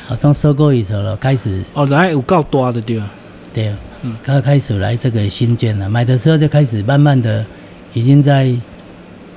[0.05, 2.97] 好像收购一手了开始哦，来有够大的对。
[2.97, 3.12] 了，
[3.51, 4.15] 对，嗯。
[4.23, 7.43] 刚开始来这个新建了，买的时候就开始慢慢的
[7.95, 8.53] 已经在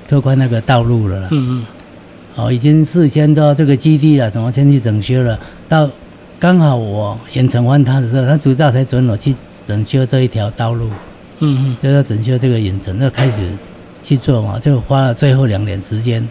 [0.09, 1.29] 拓宽那个道路了啦。
[1.31, 1.65] 嗯
[2.35, 5.39] 哦，已经事先到这个基地了，怎么先去整修了？
[5.69, 5.89] 到
[6.41, 9.35] 刚好我远程还他的时候，他主照才准我去
[9.67, 10.89] 整修这一条道路，
[11.41, 13.47] 嗯嗯就要整修这个远程，那开始
[14.03, 16.27] 去做嘛，就花了最后两年时间，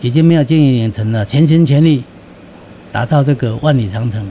[0.00, 2.04] 已经没有经营远程了，全心全力
[2.92, 4.24] 打造这个万里长城。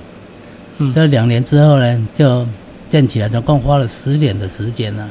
[0.78, 2.48] 嗯这两年之后呢，就
[2.90, 5.10] 建起来，总共花了十年的时间呢。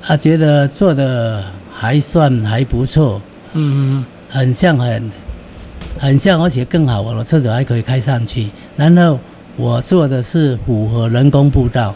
[0.00, 1.44] 他觉得做的
[1.80, 3.18] 还算还不错，
[3.54, 5.10] 嗯嗯很像很
[5.98, 8.50] 很像，而且更好玩了，车子还可以开上去。
[8.76, 9.18] 然后
[9.56, 11.94] 我做的是符合人工步道，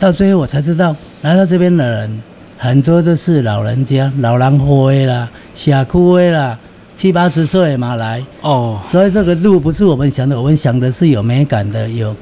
[0.00, 2.20] 到最后我才知道，来到这边的人
[2.58, 6.58] 很多都是老人家，老狼灰啦、小枯灰啦，
[6.96, 12.12] 七八十岁嘛来，哦，所以这个路不是我们想的，我们想的是有美感的，有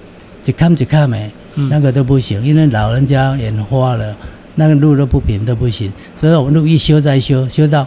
[0.44, 1.66] 一看一看没，嗯。
[1.70, 4.14] 那个都不行，因为老人家眼花了，
[4.54, 7.86] 那个路都不平都不行，所以我们路一修再修，修到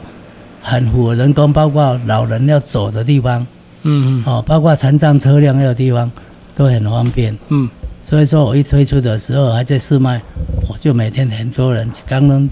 [0.62, 3.46] 很符合人工，包括老人要走的地方，
[3.84, 4.24] 嗯嗯。
[4.26, 6.12] 哦，包括残障车辆要的地方
[6.56, 7.38] 都很方便。
[7.50, 7.70] 嗯。
[8.10, 10.22] 所以说我一推出的时候还在试卖，
[10.70, 12.50] 我就每天很多人，刚刚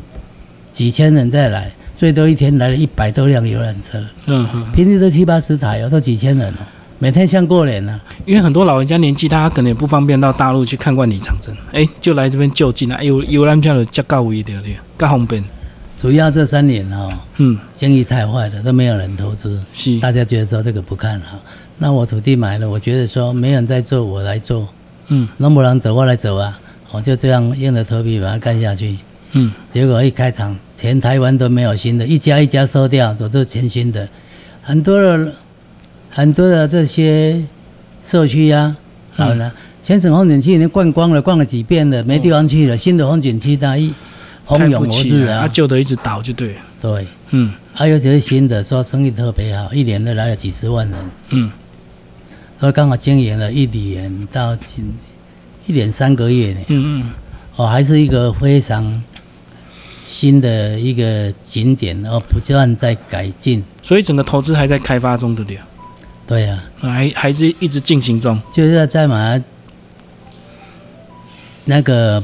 [0.73, 6.57] 几千人再来，最多一天来了一百多辆游览车，嗯嗯，平日都七八十台哦，都几千人哦，
[6.97, 15.43] 每天像过年呢、因为很多老人家年纪大，他可能也不方便到大陆去看万里长征，哎，就来这边就近啊，有有咱票的较到位的对，较方便。
[16.01, 21.39] 主要这三年哦，嗯，生意太坏了，都没有人投资，是，大家觉得说这个不看好。
[21.77, 24.67] 那我土地买了，我觉得说没人在做，我来做，
[25.09, 26.59] 嗯能不能走我来走啊？
[26.91, 28.95] 我就这样硬着头皮把它干下去。
[29.33, 34.07] 嗯结果一开场，全台湾都没有新的，一家一家收掉，都是全新的。
[34.61, 35.33] 很多的
[36.15, 37.43] 很多的这些
[38.07, 38.73] 社区呀、
[39.17, 42.77] 嗯好了，全省风景区已经逛光了，逛了几遍了，没地方去了。
[42.77, 43.89] 新的风景区它一
[44.47, 46.61] 开蜂拥而至啊啊，，旧的一直倒就对了。
[46.81, 47.05] 对。
[47.31, 50.99] 嗯还有就是新的，说生意特别好，一年都来了几十万人，
[51.31, 51.51] 嗯
[52.61, 54.97] 所以刚好经营了一年到今
[55.65, 57.09] 一年三个月呢，嗯嗯，
[57.57, 59.03] 哦，还是一个非常
[60.05, 63.61] 新的一个景点，然后，不断在改进。
[63.83, 65.59] 所以整个投资还在开发中的了，对
[66.27, 68.41] 呀、还还是一直进行中。
[68.51, 69.43] 就是要再把它
[71.65, 72.19] 那个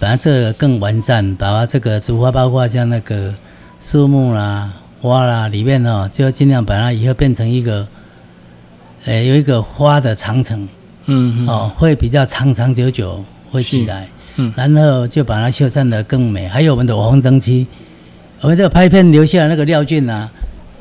[0.00, 3.32] 把它这个更完善，把它这个竹花，包括像那个
[3.80, 7.86] 树木啦、花啦里面哦，就尽量把它以后变成一个，
[9.04, 10.68] 呃，有一个花的长城
[11.06, 16.48] 嗯嗯哦，会比较长长久久会起来，嗯然后就把它修缮的更美。
[16.48, 17.64] 还有我们的红灯区，
[18.40, 20.28] 我们这个拍片留下来那个廖俊啊。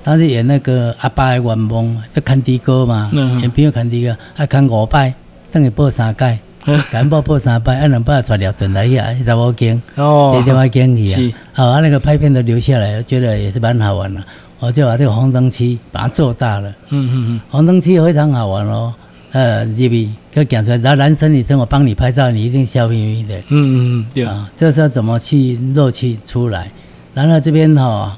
[0.05, 3.41] 他是演那个阿爸的愿望，就看迪哥嘛，嗯。
[3.41, 5.11] 演朋友看的歌，啊看五摆，
[5.51, 6.37] 等于报三届，
[6.91, 10.35] 敢报报三摆，啊两摆带了转来去啊，十五间，哦。
[10.37, 11.29] 这，地方间去是。
[11.29, 14.21] 啊，好啊那个拍片都留下来，我觉得也是蛮好玩的。
[14.59, 17.41] 我就把这个红灯区把它做大了，嗯嗯嗯。
[17.49, 18.93] 红灯区非常好玩哦，
[19.31, 23.35] 呃，入去可讲出来，然后男生女生我帮你拍照，你一定笑眯眯的。
[23.39, 26.69] 嗯嗯嗯，对，啊，这是要怎么去乐趣出来？
[27.15, 28.15] 然后这边哈、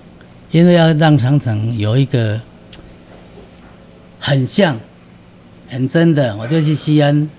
[0.51, 2.39] 因为要让长城有一个
[4.19, 4.79] 很像、
[5.69, 7.29] 很真的，我就去西安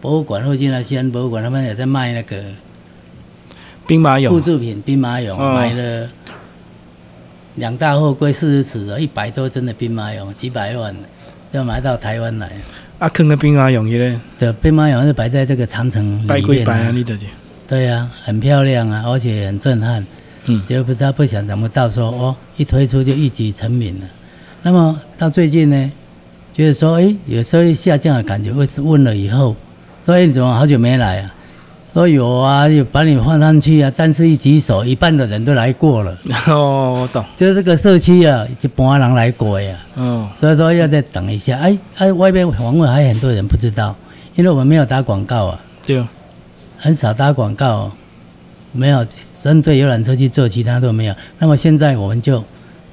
[0.00, 2.36] 博物馆附近的西安博物馆，他们也在卖那个
[3.86, 6.08] 兵马俑，复制品兵马俑，哦买了
[7.56, 10.94] 两大货柜四十尺的，一百多吨的兵马俑，几百万，
[11.52, 12.50] 就买到台湾来。
[12.98, 17.18] 啊，坑个兵马俑迄个的兵马俑是摆在这个长城摆里面、几摆啊，你的，
[17.66, 20.06] 对呀、很漂亮啊，而且很震撼。
[20.46, 24.06] 嗯就不知道不想怎么到时候哦，一推出就一举成名了。
[24.62, 25.92] 那么到最近呢，
[26.52, 29.54] 就是说，哎，有时候下降的感觉，会是问了以后，
[30.04, 31.34] 说，哎，你怎么好久没来啊？
[31.94, 36.16] 说有啊，有把你放上去啊，但是一举手，一半的人都来过了，
[36.48, 41.58] 哦，我懂，就是这个社区啊，一半人来过呀，嗯，所以说要再等一下。
[41.58, 43.94] 哎哎，外边访问还有很多人不知道，
[44.36, 45.60] 因为我们没有打广告啊。
[45.86, 46.02] 对，
[46.78, 47.92] 很少打广告，
[48.72, 49.06] 没有
[49.42, 51.14] 针对游览车去做，其他都没有。
[51.38, 52.42] 那么现在我们就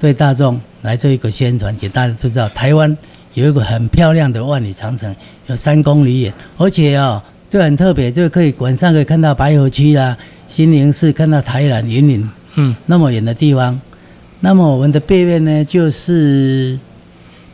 [0.00, 2.96] 对大众来做一个宣传，给大家知道台湾
[3.34, 5.14] 有一个很漂亮的万里长城，
[5.46, 10.16] 有三公里远，而且哦，这很特别，就可以晚上可以看到白河区啦、
[10.48, 13.80] 新宁市，看到台南、云林嗯那么远的地方。
[14.40, 16.78] 那么我们的背面呢，就是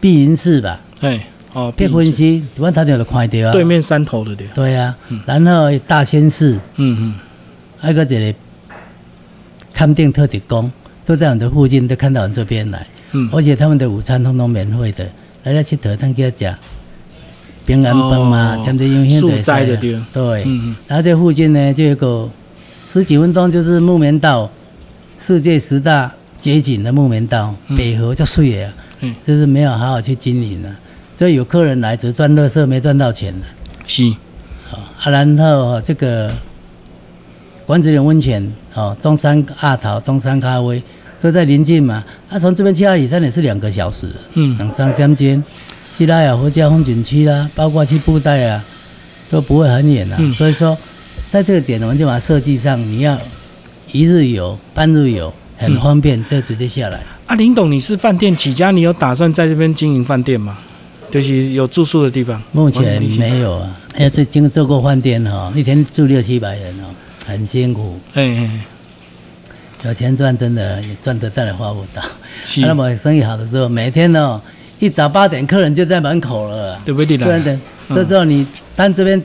[0.01, 0.81] 碧云寺吧。
[1.01, 3.53] 哎，哦，碧云寺，我头前就看到啊。
[3.53, 4.47] 对面山头的对。
[4.55, 7.15] 对啊，然后大仙寺，嗯嗯，
[7.87, 8.39] 还有个一个
[9.73, 10.69] 康定特级工，
[11.05, 12.85] 都在我们的附近，都看到我们这边来。
[13.13, 15.07] 嗯，而且他们的午餐通通免费的，
[15.45, 16.53] 大家去特趟给他讲
[17.65, 19.93] 平安饭嘛，他们用现素斋的对。
[20.13, 20.77] 对，嗯嗯。
[20.89, 22.29] 然后这附近呢，就有个
[22.89, 24.51] 十几分钟就是木棉道，
[25.21, 28.73] 世界十大街景的木棉道，北河叫水啊，
[29.03, 30.77] 嗯，就是没有好好去经营了，
[31.17, 33.47] 所以有客人来只赚乐色，没赚到钱的。
[33.87, 34.13] 是。
[34.69, 36.33] 好，啊，然后这个
[37.67, 40.83] 关子岭温泉，哦，中山阿桃、中山咖啡。
[41.19, 45.43] 都在临近嘛，啊，从这边去阿里山也是两个小时，嗯，两三点钟，
[45.97, 48.63] 去拉雅国家风景区啦，包括去布袋啊，
[49.29, 50.17] 都不会很远啊。
[50.35, 50.77] 所以说，
[51.31, 53.19] 在这个点，我们就把设计上，你要
[53.91, 57.01] 一日游、半日游，很方便，就直接下来。
[57.27, 60.57] 啊，林董，你是饭店起家，你有打算在这边经营饭店吗？
[61.11, 62.41] 就是有住宿的地方？
[62.53, 66.87] 目前没有啊，因为最近做过饭店哈，一天住六七百人哦，
[67.27, 67.99] 很辛苦。
[68.15, 68.61] 哎哎。
[69.85, 72.03] 有钱赚，真的也赚得，再来花不到。
[72.63, 74.41] 那么生意好的时候，每天呢，
[74.81, 76.81] 一早八点客人就在门口了。
[76.85, 77.17] 对不对？
[77.17, 77.59] 对对。
[77.91, 79.23] 这时候你单这边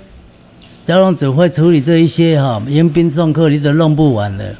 [0.85, 4.53] 交通只会处理这一些哈，迎宾送客你都弄不完的。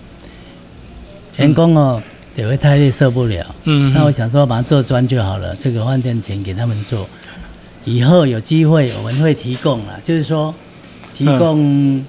[1.38, 2.02] 员工哦
[2.36, 3.46] 也会太累，受不了。
[3.66, 3.94] 嗯。
[3.94, 5.56] 那我想说，把它做专就好了。
[5.56, 7.08] 这个饭店钱给他们做，
[7.86, 10.56] 以后有机会我们会提供了，就是说
[11.16, 12.04] 提供。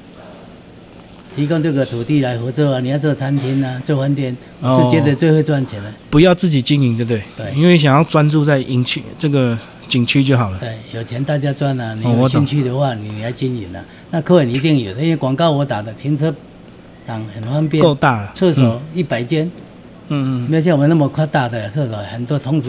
[1.35, 2.81] 提供这个土地来合作啊！
[2.81, 5.91] 你要做餐厅啊，做饭店，是觉得最会赚钱的。
[6.11, 7.23] 不要自己经营，对不对？
[7.37, 7.55] 对。
[7.55, 10.59] 因为想要专注在营区这个景区就好了。
[10.59, 11.95] 对，有钱大家赚啊！
[11.95, 13.83] 你有兴趣的话，你来经营啊。
[14.11, 16.35] 那客人一定有，因为广告我打的，停车
[17.07, 18.31] 场很方便，够大了。
[18.35, 19.51] 厕所一百间，
[20.09, 22.69] 嗯嗯，没有像我们那么夸大的厕所，很多同时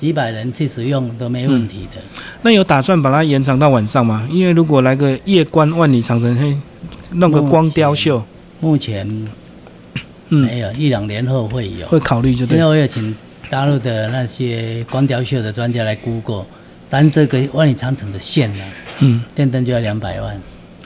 [0.00, 2.00] 几百人去使用都没问题的。
[2.42, 4.28] 那有打算把它延长到晚上吗？
[4.30, 6.56] 因为如果来个夜观万里长城，嘿。
[7.10, 8.22] 弄个光雕秀，
[8.60, 9.06] 目前
[10.28, 12.58] 没有，一两年后会有，会考虑就对。
[12.58, 13.16] 因为我也请
[13.48, 16.46] 大陆的那些光雕秀的专家来估过，
[16.90, 18.64] 单这个万里长城的线呢，
[19.00, 20.36] 嗯，电灯就要两百万，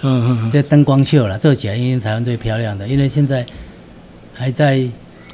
[0.02, 3.44] 嗯嗯嗯，这灯光秀了，做起来应该台湾最漂亮的，因为现在
[4.32, 4.80] 还在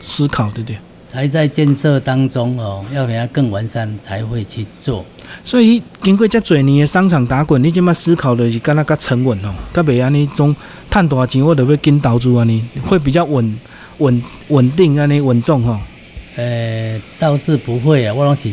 [0.01, 0.79] 思考，对不对？
[1.13, 5.05] 还在建设当中哦，要比它更完善才会去做。
[5.45, 10.55] 所以经过这侪年的商场打滚，你即马思考的是干那较沉稳哦，甲袂安尼种
[10.91, 13.59] 赚大钱，我就要跟投资安尼，会比较稳
[13.99, 15.79] 稳稳定安尼稳重吼。
[16.37, 18.51] 呃，倒是不会啊，我拢是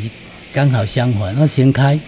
[0.53, 1.99] 刚好相反，我先开。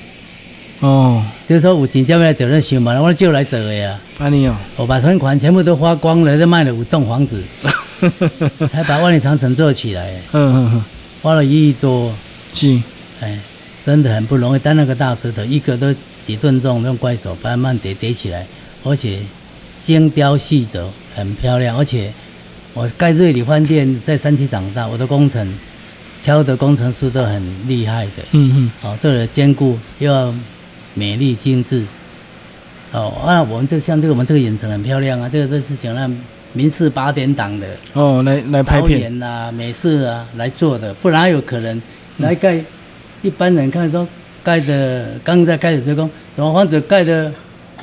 [0.80, 3.98] 哦，就是说有钱才来做那想嘛，我就来做的呀。
[4.20, 7.44] 安尼哦，我把存款全部都花光了，就卖了五栋房子。
[8.72, 10.86] 才把万里长城做起来，嗯嗯嗯，
[11.22, 12.14] 花了一亿多，
[12.54, 12.80] 是，
[13.22, 13.38] 哎，
[13.86, 14.60] 真的很不容易。
[14.64, 15.94] 但那个大石头一个都
[16.26, 18.46] 几吨重，用怪手慢慢叠叠起来，
[18.84, 19.20] 而且
[19.84, 21.78] 精雕细琢，很漂亮。
[21.78, 22.12] 而且
[22.74, 25.52] 我盖瑞里饭店在山区长大，我的工程
[26.22, 30.34] 敲的工程师都很厉害的，嗯嗯，好，做的坚固又要
[30.94, 31.84] 美丽精致，
[32.92, 36.10] 哦啊，我们这像这个我们这个影城很漂亮啊，这个都是讲那。
[36.58, 41.80] 民事八点档的哦，来来拍片呐，美式啊来做的，不然有可能
[42.18, 42.60] 来盖。
[43.22, 44.08] 一般人看说
[44.44, 47.32] 盖的刚在盖的时候，怎么房子盖的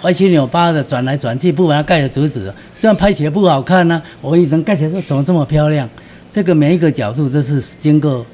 [0.02, 4.02] 歪七扭八的，转来转去，不把它盖的直直的，这样拍起来不好看呢。
[4.20, 5.88] 我一层盖起来说怎么这么漂亮？
[6.32, 8.24] 这个每一个角度都是经过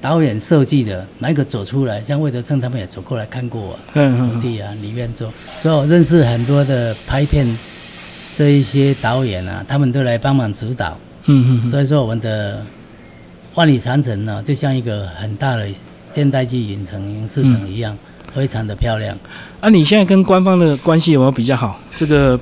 [0.00, 2.02] 导演设计的，哪一个走出来？
[2.02, 7.46] 像魏德胜他们也走过来看过啊，土地啊里面做，所以我认识很多的拍片。
[8.38, 10.96] 这一些导演啊，他们都来帮忙指导。
[11.24, 11.70] 嗯嗯。
[11.72, 12.64] 所以说，我们的
[13.56, 15.66] 万里长城呢，就像一个很大的
[16.14, 17.98] 现代剧影城、影视城一样，
[18.32, 19.18] 非常的漂亮。
[19.60, 21.80] 啊，你现在跟官方的关系有没有比较好？
[21.96, 22.38] 这个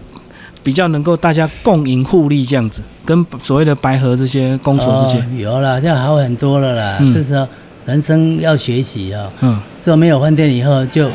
[0.63, 6.99] 比较能够大家共赢互利这样子，跟所谓的白河这些公所这些有了，现在好很多了啦。
[7.15, 7.49] 这时候
[7.87, 9.33] 人生要学习啊。
[9.41, 9.59] 嗯。
[9.83, 11.11] 做没有饭店以后，就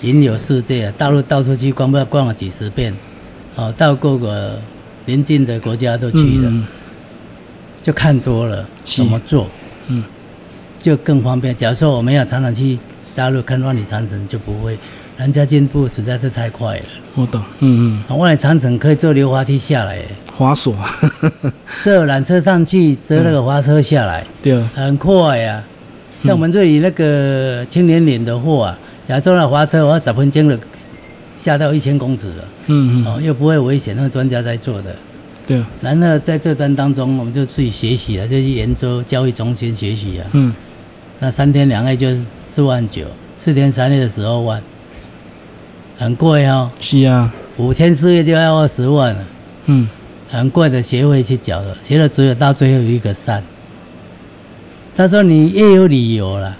[0.00, 2.94] 云游世界，大陆到处去逛，不知道逛了几十遍。
[3.54, 4.58] 哦，到各个
[5.06, 6.52] 邻近的国家都去了，
[7.82, 9.46] 就看多了怎么做，
[9.88, 10.02] 嗯，
[10.80, 11.54] 就更方便。
[11.54, 12.78] 假如说我们要常常去
[13.14, 14.78] 大陆看万里长城，就不会，
[15.18, 16.84] 人家进步实在是太快了。
[17.14, 18.04] 我懂，嗯嗯。
[18.08, 19.98] 从万里长城可以坐溜滑梯下来，
[20.34, 20.74] 滑索，
[21.82, 25.62] 坐缆车上去，坐那个滑车下来，对，很快呀。
[26.22, 30.58] 像我们这里那个青年岭的货啊，假如说那滑车，我要十分钟了。
[31.42, 34.94] 下到一千公尺了，嗯嗯，哦，又不会危险，那个专家在做的，
[35.44, 35.60] 对。
[35.80, 40.54] 然后在这单当中，我们就自己学习了，就去研究教育中心学习啊，嗯，
[41.18, 42.06] 那三天两夜就
[42.48, 43.06] 四万九，
[43.42, 44.62] 四天三夜的十二万，
[45.98, 49.24] 很贵哦，是啊，五天四夜就要二十万了，
[49.66, 49.88] 嗯，
[50.30, 53.42] 很贵的学费去缴的，学了只有到最后一个三。
[54.94, 56.56] 他说你越有理由了，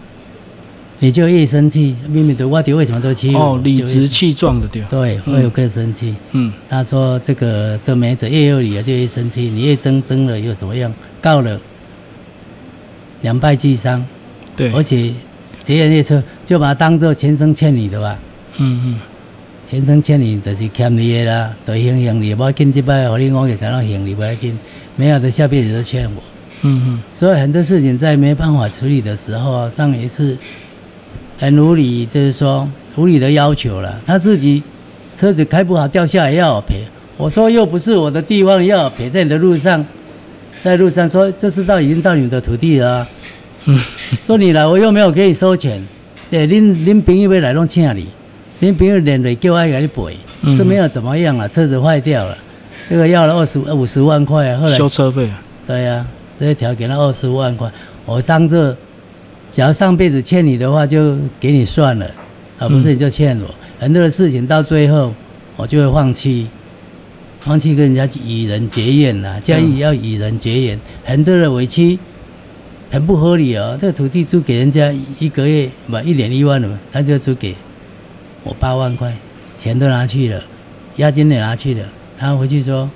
[1.03, 6.15] 你就越生气，明明的我的为什么都欺负哦，理直气壮的对，对，嗯会有更生气。
[6.31, 6.53] 嗯。
[6.69, 10.95] 他说这个都没辙，越有理由就越生气，你越争争了又怎么样？
[11.21, 11.61] 告了，
[13.23, 14.07] 两败俱伤，
[14.55, 15.13] 对，而且
[15.65, 18.17] 捷运列车就把它当做前生欠你的吧，
[18.59, 19.01] 嗯嗯。
[19.69, 24.57] 前生欠你就是欠你的啦，就还还你，不要紧，这摆和你讲个啥样还你不要紧，
[24.95, 26.23] 没有的下辈子都欠我。
[26.63, 27.03] 嗯嗯。
[27.13, 30.39] 所以很多事情在没办法处理的时候啊，上一次
[31.43, 34.63] 很无理，就是说无理的要求了，他自己
[35.19, 36.85] 车子开不好掉下来要我赔，
[37.17, 39.85] 我说又不是我的地方要我赔，在你的路上，
[40.63, 43.05] 在路上说这是到已经到你的土地了、
[44.25, 45.83] 说你来我又没有给你收钱，
[46.31, 48.07] 对，恁恁朋友要来弄请你，
[48.61, 52.39] 恁朋友连累叫我给你赔，嗯是没有怎么样啊，车子坏掉了，
[52.89, 56.07] 这个要了二十五十万块啊，后来修车费啊，对呀、
[56.39, 57.69] 这一条给了二十万块，
[58.07, 58.77] 我当这，
[59.53, 62.11] 假如上辈子欠你的话，就给你算了，
[62.59, 63.55] 而不是你就欠我。
[63.79, 65.13] 很多的事情到最后，
[65.57, 66.47] 我就会放弃，
[67.41, 71.99] 放弃跟人家与人结怨呐、交易要与人结缘，很多的委屈，
[72.91, 73.77] 很不合理哦。
[73.81, 77.55] 这个土地租给人家一个月嘛一年一万了，他就租给
[78.45, 79.15] 我八万块，
[79.59, 80.43] 钱都拿去了，
[80.97, 81.85] 押金也拿去了。
[82.17, 82.89] 他回去说，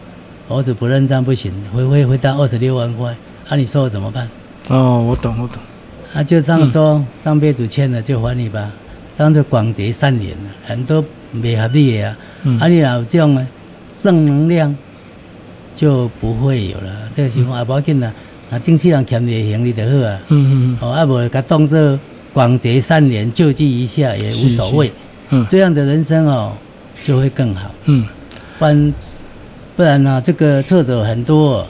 [0.49, 3.15] 儿子不认账不行，回回回到二十六万块，
[3.49, 4.29] 啊，你说我怎么办？
[4.69, 5.61] 哦，我懂我懂，
[6.17, 8.71] 啊，就这样说，上辈子欠的就还你吧，
[9.19, 12.59] 当做广结善缘了，很多没合理的啊，嗯。
[12.59, 13.47] 啊，你若有这种的
[14.03, 14.75] 正能量，
[15.77, 16.91] 就不会有了。
[17.15, 18.11] 这个情况也不要紧啦，
[18.51, 22.01] 啊，定期人欠你的行李就好啊，嗯嗯哦，啊，无甲当做
[22.33, 24.91] 广结善缘，救济一下也无所谓，
[25.29, 25.47] 嗯。
[25.51, 26.55] 这样的人生哦
[27.05, 28.07] 就会更好，嗯。
[28.59, 28.95] 不然
[29.77, 31.67] 不然呢、这个挫折很多、哦。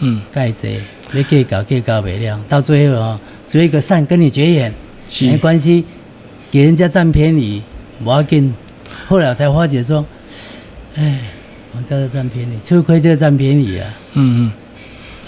[0.00, 0.78] 嗯，盖济，
[1.10, 3.18] 你计较计较不了，到最后哦，
[3.56, 4.70] 做一个善跟你绝缘，
[5.22, 5.82] 没，关系，
[6.50, 7.62] 给人家占便宜，
[8.04, 8.52] 不要紧。
[9.08, 10.04] 后来我才发觉说，
[10.94, 11.20] 哎，
[11.72, 12.52] 什么叫做占便宜？
[12.62, 14.52] 吃亏就占便宜啊，嗯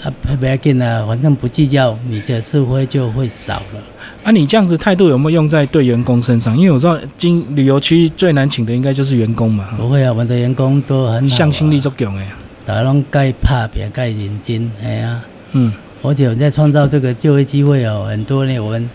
[0.03, 3.81] 嗯，啊，不要紧啊，反正不计较，你的是非就会少了。
[4.23, 6.55] 啊，你这样子态度有没有用在对员工身上？
[6.55, 12.21] 因为我知道经旅游区最难请的应该就是员工嘛，不会啊，我们的员工都很好、啊，向心力足强的，
[12.63, 15.19] 大家拢该拍拼，该认真，哎呀、
[15.53, 18.89] 嗯而且我们在创造这个就业机会哦，很多呢，我们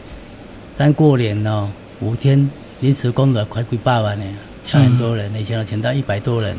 [0.76, 1.68] 单过年哦，
[2.00, 2.50] 五天
[2.80, 4.24] 临时工的快归八万呢，
[4.72, 6.56] 要很多人，以前我请到一百多人，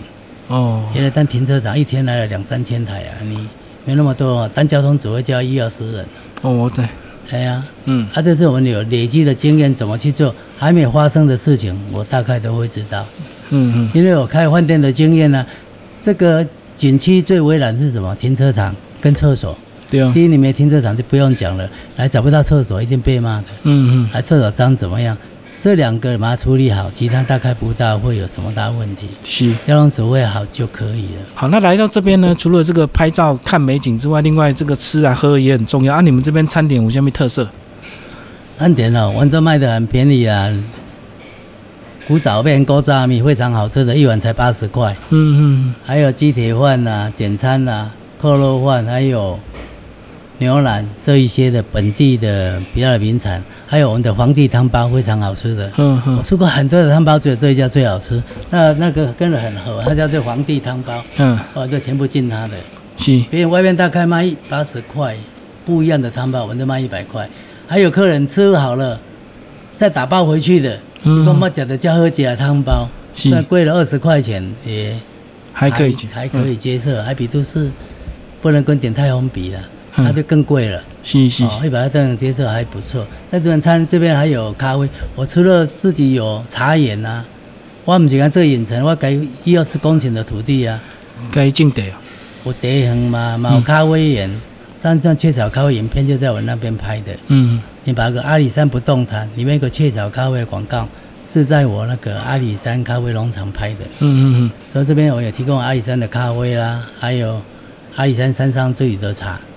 [0.47, 3.47] 哦，现在单停车场一天来了两三千台啊，你
[3.85, 6.05] 没那么多哦，单交通只会叫一二十人，
[6.41, 6.85] 哦，对
[7.27, 8.07] 对，哎呀，嗯。
[8.13, 13.03] 啊，这是我们有累积的经验，怎么去做，还没有发生的事情，我大概都会知道，
[13.49, 15.43] 嗯嗯，因为我开饭店的经验呢，
[16.03, 16.45] 这个
[16.77, 18.15] 景区最为难是什么？
[18.15, 19.57] 停车场跟厕所。
[19.89, 25.15] 对啊，第一，你没停车场就不用讲了，来找不到厕所一定被骂的，嗯嗯，来厕所脏怎么样？
[25.61, 29.51] 这两个把它处理好，其他大概不大会有什么大问题，是。
[29.65, 31.21] 交通指挥好就可以了。
[31.33, 36.01] 好，那来到这边呢，除了这个拍照看美景之外，另外这个吃啊喝也很重要啊。
[36.01, 37.49] 你们这边餐点有什么特色？
[38.59, 40.47] 餐点哦，温州卖的很便宜啊，
[42.07, 44.95] 古早面、锅炸米非常好吃的，一碗才八十块。
[45.09, 47.89] 嗯嗯还有鸡腿饭呐、简餐呐、
[48.21, 49.39] 扣肉饭，还有
[50.37, 55.71] 牛腩这一些的本地的比较的名产，还有我们的皇帝汤包非常好吃的。
[55.77, 58.21] 嗯嗯我吃过很多的汤包，只有这一家最好吃。
[58.49, 62.53] 那那个跟人很合，它叫做皇帝汤包，嗯，哦，就全部进它的。
[62.97, 65.15] 是，别人外面大概卖八十块，
[65.65, 67.27] 不一样的汤包，我们都卖一百块。
[67.67, 68.99] 还有客人吃好了，
[69.77, 74.95] 再打包回去的，嗯我们讲的叫喝起来汤包，是那贵了二十块钱也
[75.51, 77.69] 还可以，还可以接受，还比都是
[78.41, 79.63] 不能跟点太红比了，嗯
[79.95, 80.81] 它就更贵了。
[81.03, 83.05] 是是是，哦，一百二这样接受还不错。
[83.29, 87.23] 那这边餐这边还有咖啡，我除了自己有茶园啊，
[87.83, 90.79] 我唔是讲这个影城，我改一二十公顷的土地啊，
[91.31, 92.01] 该进得啊。
[92.43, 94.29] 我地方嘛，嘛有咖啡园，
[94.81, 97.11] 山上雀巢咖啡影片就在我那边拍的。
[97.27, 100.87] 嗯你把个阿里山不动产里面有个雀巢咖啡的广告，
[101.31, 103.81] 是在我那个阿里山咖啡农场拍的。
[103.99, 107.39] 嗯嗯嗯所以这边我也提供阿里山的咖啡啦，还有
[107.95, 109.54] 阿里山山上自己的茶，嗯，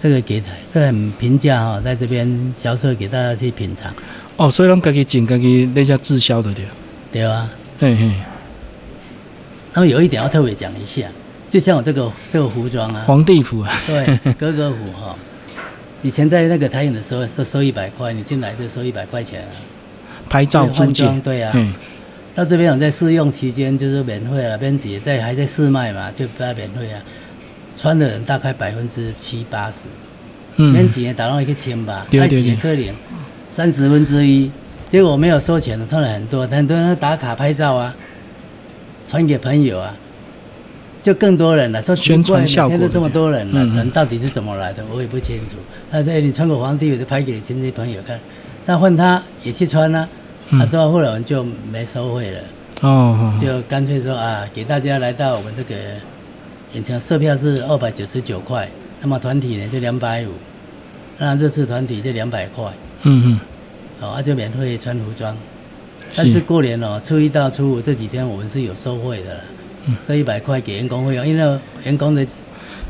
[0.00, 0.42] 这个给
[0.72, 6.64] 这个很平价哈、在这边销售给大家去品尝，嗯，哦，所以咱家己种，家己那家滞销的对。
[7.12, 7.48] 对啊？
[7.78, 8.10] 嘿嘿，
[9.72, 11.06] 那么有一点要特别讲一下，
[11.48, 15.16] 就像我这个这个服装啊，皇帝服啊，对，格格服哈，
[16.02, 19.54] 以前在那个台影的时候是收一百块，你进来就收一百块钱啊。
[20.28, 21.50] 拍照租借换装，对啊。
[21.54, 21.66] 嘿，
[22.34, 27.00] 到这边我在试用期间就是免费了，编辑在还在试卖嘛，就不要免费啊。
[27.78, 32.92] 穿的人大概百分之七八十，前几年打到一个千吧，对几对可怜，
[33.50, 34.50] 三十分之一。
[34.88, 37.94] 结果我没有收钱的，穿了很多，很多人打卡拍照啊，
[39.08, 39.94] 传给朋友啊，
[41.02, 41.82] 就更多人了。
[41.82, 45.56] 说宣传效果每天都这么多人了，人到底是怎么来的，我也不清楚。
[45.90, 48.18] 他说：“哎，你穿个皇帝，我就拍给亲戚朋友看。”
[48.64, 50.08] 但换他也去穿啊，
[50.50, 52.40] 嗯他说后来我们就没收费了。
[52.80, 55.74] 哦哦，就干脆说啊，给大家来到我们这个
[56.74, 58.68] 演唱售票是二百九十九块，
[59.00, 60.30] 那么团体呢就两百五，
[61.18, 62.64] 那这次团体就两百块，
[63.02, 63.40] 嗯嗯，
[64.00, 65.36] 哦，啊就免费穿服装。
[66.14, 69.40] 但是过年哦，初一到初五这几天我们是有收费的啦，
[69.86, 72.26] 嗯收一百块给员工费用，因为员工的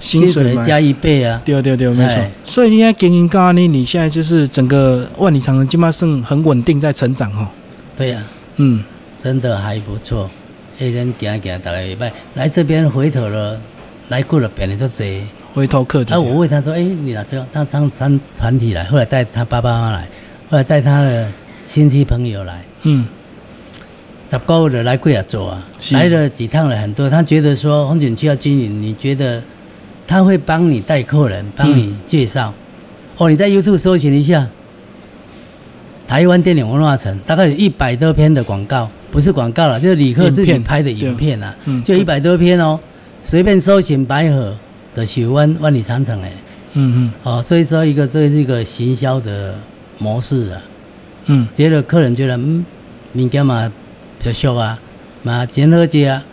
[0.01, 1.41] 薪水加一倍啊。
[1.45, 2.31] 对对对，没错哎。
[2.45, 7.49] 所以你在经营咖呢，你现在就是整个万里长城基本上很稳定在成长哦。
[7.97, 8.23] 对呀、
[8.57, 8.83] 嗯，
[9.23, 10.29] 真的还不错。
[10.79, 13.59] 迄人行行大概礼拜来这边回头了，
[14.09, 15.07] 来过了变得都多。
[15.55, 16.15] 回头客的。
[16.15, 18.85] 啊，我问他说：“哎、你哪时候他上上团体来？
[18.85, 20.09] 后来带他爸爸妈妈来，
[20.51, 21.29] 后来带他的
[21.67, 23.07] 亲戚朋友来，嗯
[24.31, 27.09] 十个的来贵啊做啊，来了几趟了很多。
[27.09, 29.43] 他觉得说红景区要经营，你觉得
[30.07, 32.53] 他会帮你带客人，帮你介绍。
[33.17, 34.47] 哦，你在 YouTube 搜寻一下，
[36.07, 42.79] 台湾电影文化城，大概有一百多篇的广告，不是广告了，就是李克自己拍的影片啊，嗯就一百多篇哦，
[43.25, 44.55] 随便搜寻白河
[44.95, 46.31] 的许湾万里长城哎。”
[46.75, 47.13] 嗯嗯。
[47.23, 49.55] 哦，所以说一个这是一个行销的
[49.99, 50.63] 模式啊，
[51.27, 51.49] 嗯。
[51.57, 52.65] 觉得客人觉得嗯，
[53.15, 53.71] 物件嘛
[54.19, 54.79] 比较俗啊，
[55.23, 56.25] 嘛钱好接啊，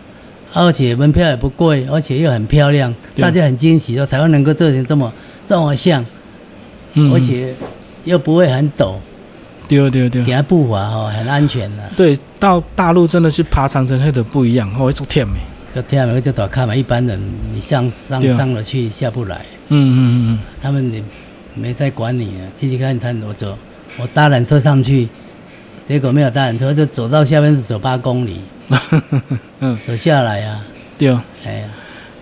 [0.54, 5.12] 而且门票也不贵，而且又很漂亮，大家很惊喜说台湾能够做成这么
[5.48, 6.06] 这么像，
[6.94, 7.56] 嗯，而且
[8.04, 8.96] 又不会很陡，
[9.78, 10.24] 对对对。
[10.24, 15.40] 给它步伐哦很安全的、对，到大陆真的是爬长城那的不一样，哦，会做甜美。
[15.76, 17.20] 就天每个就大看嘛，一般人
[17.54, 19.98] 你上上上了去下不来，嗯嗯
[20.30, 21.02] 嗯他们也
[21.56, 23.58] 没在管你啊，继续看他我走，
[23.98, 25.08] 我搭缆车上去，
[25.88, 28.80] 结果没有搭缆车，就走到下面是走八公里，嗯。
[29.62, 30.62] 嗯，走下来啊，
[30.98, 31.10] 对。
[31.46, 31.68] 哎呀，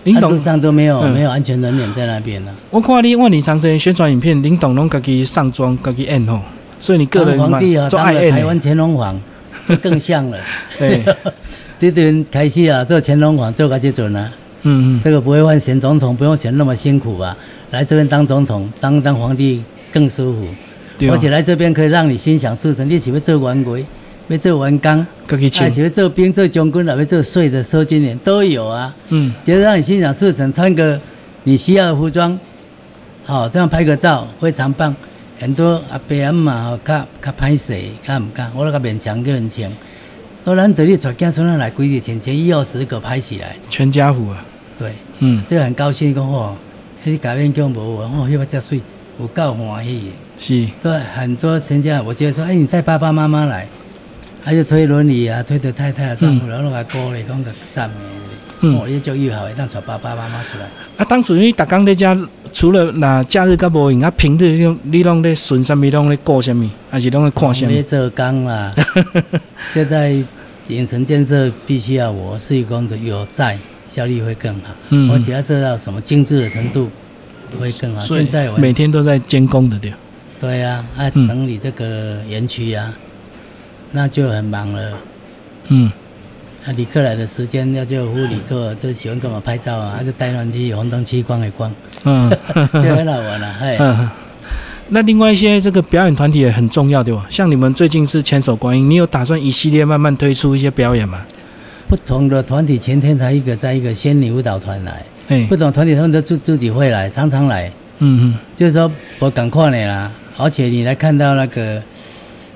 [0.04, 1.12] 林董啊，上都没有、嗯。
[1.12, 6.40] 没有安全人员在那边呢、我看你万里长城宣传影片，林董拢家己上妆，家己演吼，
[6.82, 8.60] 所以你个人皇帝啊，做爱当了台湾。
[8.60, 9.18] 乾隆皇，
[9.68, 10.38] 就 更像了。
[10.76, 11.00] 对，
[11.78, 14.30] 这阵开始啊，做乾隆皇做个这准啊，
[14.64, 17.36] 嗯嗯，这个不会换选总统，不用选那么辛苦吧？
[17.70, 19.62] 来这边当总统，当当皇帝
[19.92, 20.46] 更舒服。
[20.98, 23.84] 对哦而且来这边可以让你心想事成，你喜欢做官规，
[24.26, 28.92] 要做文纲，家己啊，穿，喜欢做兵、做将军，还要做税的、收金员都有啊。
[29.10, 31.00] 嗯就是让你心想事成，穿个
[31.44, 32.36] 你需要的服装，
[33.24, 34.94] 好、这样拍个照非常棒。
[35.42, 37.76] 很多阿伯阿妈吼，较较歹势，
[38.06, 39.68] 较毋敢，我那个勉强叫人穿。
[40.44, 44.44] 所以咱这里带囝孙仔来，规日前前一二十个拍起来，全家福啊，
[44.78, 45.42] 对，嗯。
[45.50, 46.54] 这个很高兴讲哦，
[47.04, 48.80] 迄改变叫无哦，哦，迄个遮水，
[49.18, 50.06] 有够欢喜的。
[50.38, 53.66] 是，对，很多全家我觉得说，哎，你带爸爸妈妈来，
[54.44, 57.96] 还有推轮椅啊，推着太太啊、丈夫，然后来鼓励讲个赞美，
[58.62, 60.64] 嗯哦，也就友好的，让找爸爸妈妈出来。
[60.96, 62.16] 啊，当初你逐工在遮，
[62.52, 67.70] 除了那假日甲无闲，啊平日你拢你拢咧顺啥物，拢咧顾啥物，还是拢咧看啥物？
[67.70, 68.72] 你做工啦，
[69.74, 70.16] 现在
[70.68, 73.58] 影城建设必须要我施工的有在，
[73.90, 76.88] 效率会更好，嗯而且要做到什么精致的程度
[77.58, 78.00] 会更好。
[78.00, 79.92] 现在我每天都在监工的对。
[80.40, 82.92] 对呀、啊，嗯整理这个园区啊，
[83.92, 84.92] 那就很忙了。
[85.68, 85.90] 嗯，
[86.64, 91.72] 啊，旅客来的时间要就服务旅客，就喜欢跟我拍照啊，他就带他们去红灯区逛一逛，
[92.04, 92.30] 嗯。
[92.72, 94.08] 就很好玩了、嘿，嗯。
[94.88, 97.26] 那另外一些这个表演团体也很重要，对吧？
[97.28, 101.24] 像你们最近是千手观音，你有打算一系列慢慢推出一些表演吗？
[101.88, 108.34] 不同的团体，前天才一个在一个仙女舞蹈团来，哎不，同的团体他们都自自己会来，常常来，嗯嗯。
[108.56, 111.82] 就是说我赶快你啦，而且你来看到那个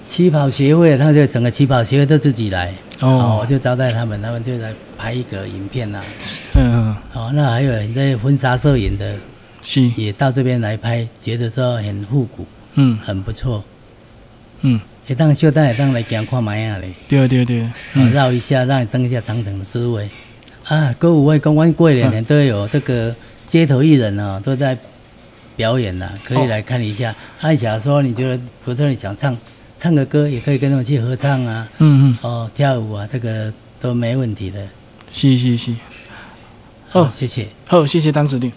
[0.09, 6.03] 起跑协会，他们就整个起跑协会都自己来，嗯，哦，我哦，就招待他们，他们就来拍一个影片呐、
[6.55, 6.97] 嗯，嗯。
[7.12, 9.14] 哦，那还有很多婚纱摄影的
[9.62, 12.97] 是，也到这边来拍，觉得说很复古，嗯。
[13.05, 13.62] 很不错。
[14.62, 18.12] 嗯，会当小等会当来行看卖啊咧，对对对，哦嗯。
[18.12, 20.09] 绕一下，让你增一下长城的滋味。
[20.64, 23.14] 啊，歌舞会公关桂嗯联都有这个
[23.49, 24.76] 街头艺人啊，都在
[25.55, 26.42] 表演呐、可哦。
[26.44, 27.14] 以来看一下。
[27.40, 29.36] 啊，假如说你觉得，比如说你想唱
[29.79, 34.66] 唱个歌，也可以跟他们去合唱啊，嗯嗯，哦，跳舞啊，这个都没问题的。
[35.11, 35.74] 是是是，
[36.89, 37.47] 好，哦谢谢。
[37.66, 38.51] 好，谢谢当指令。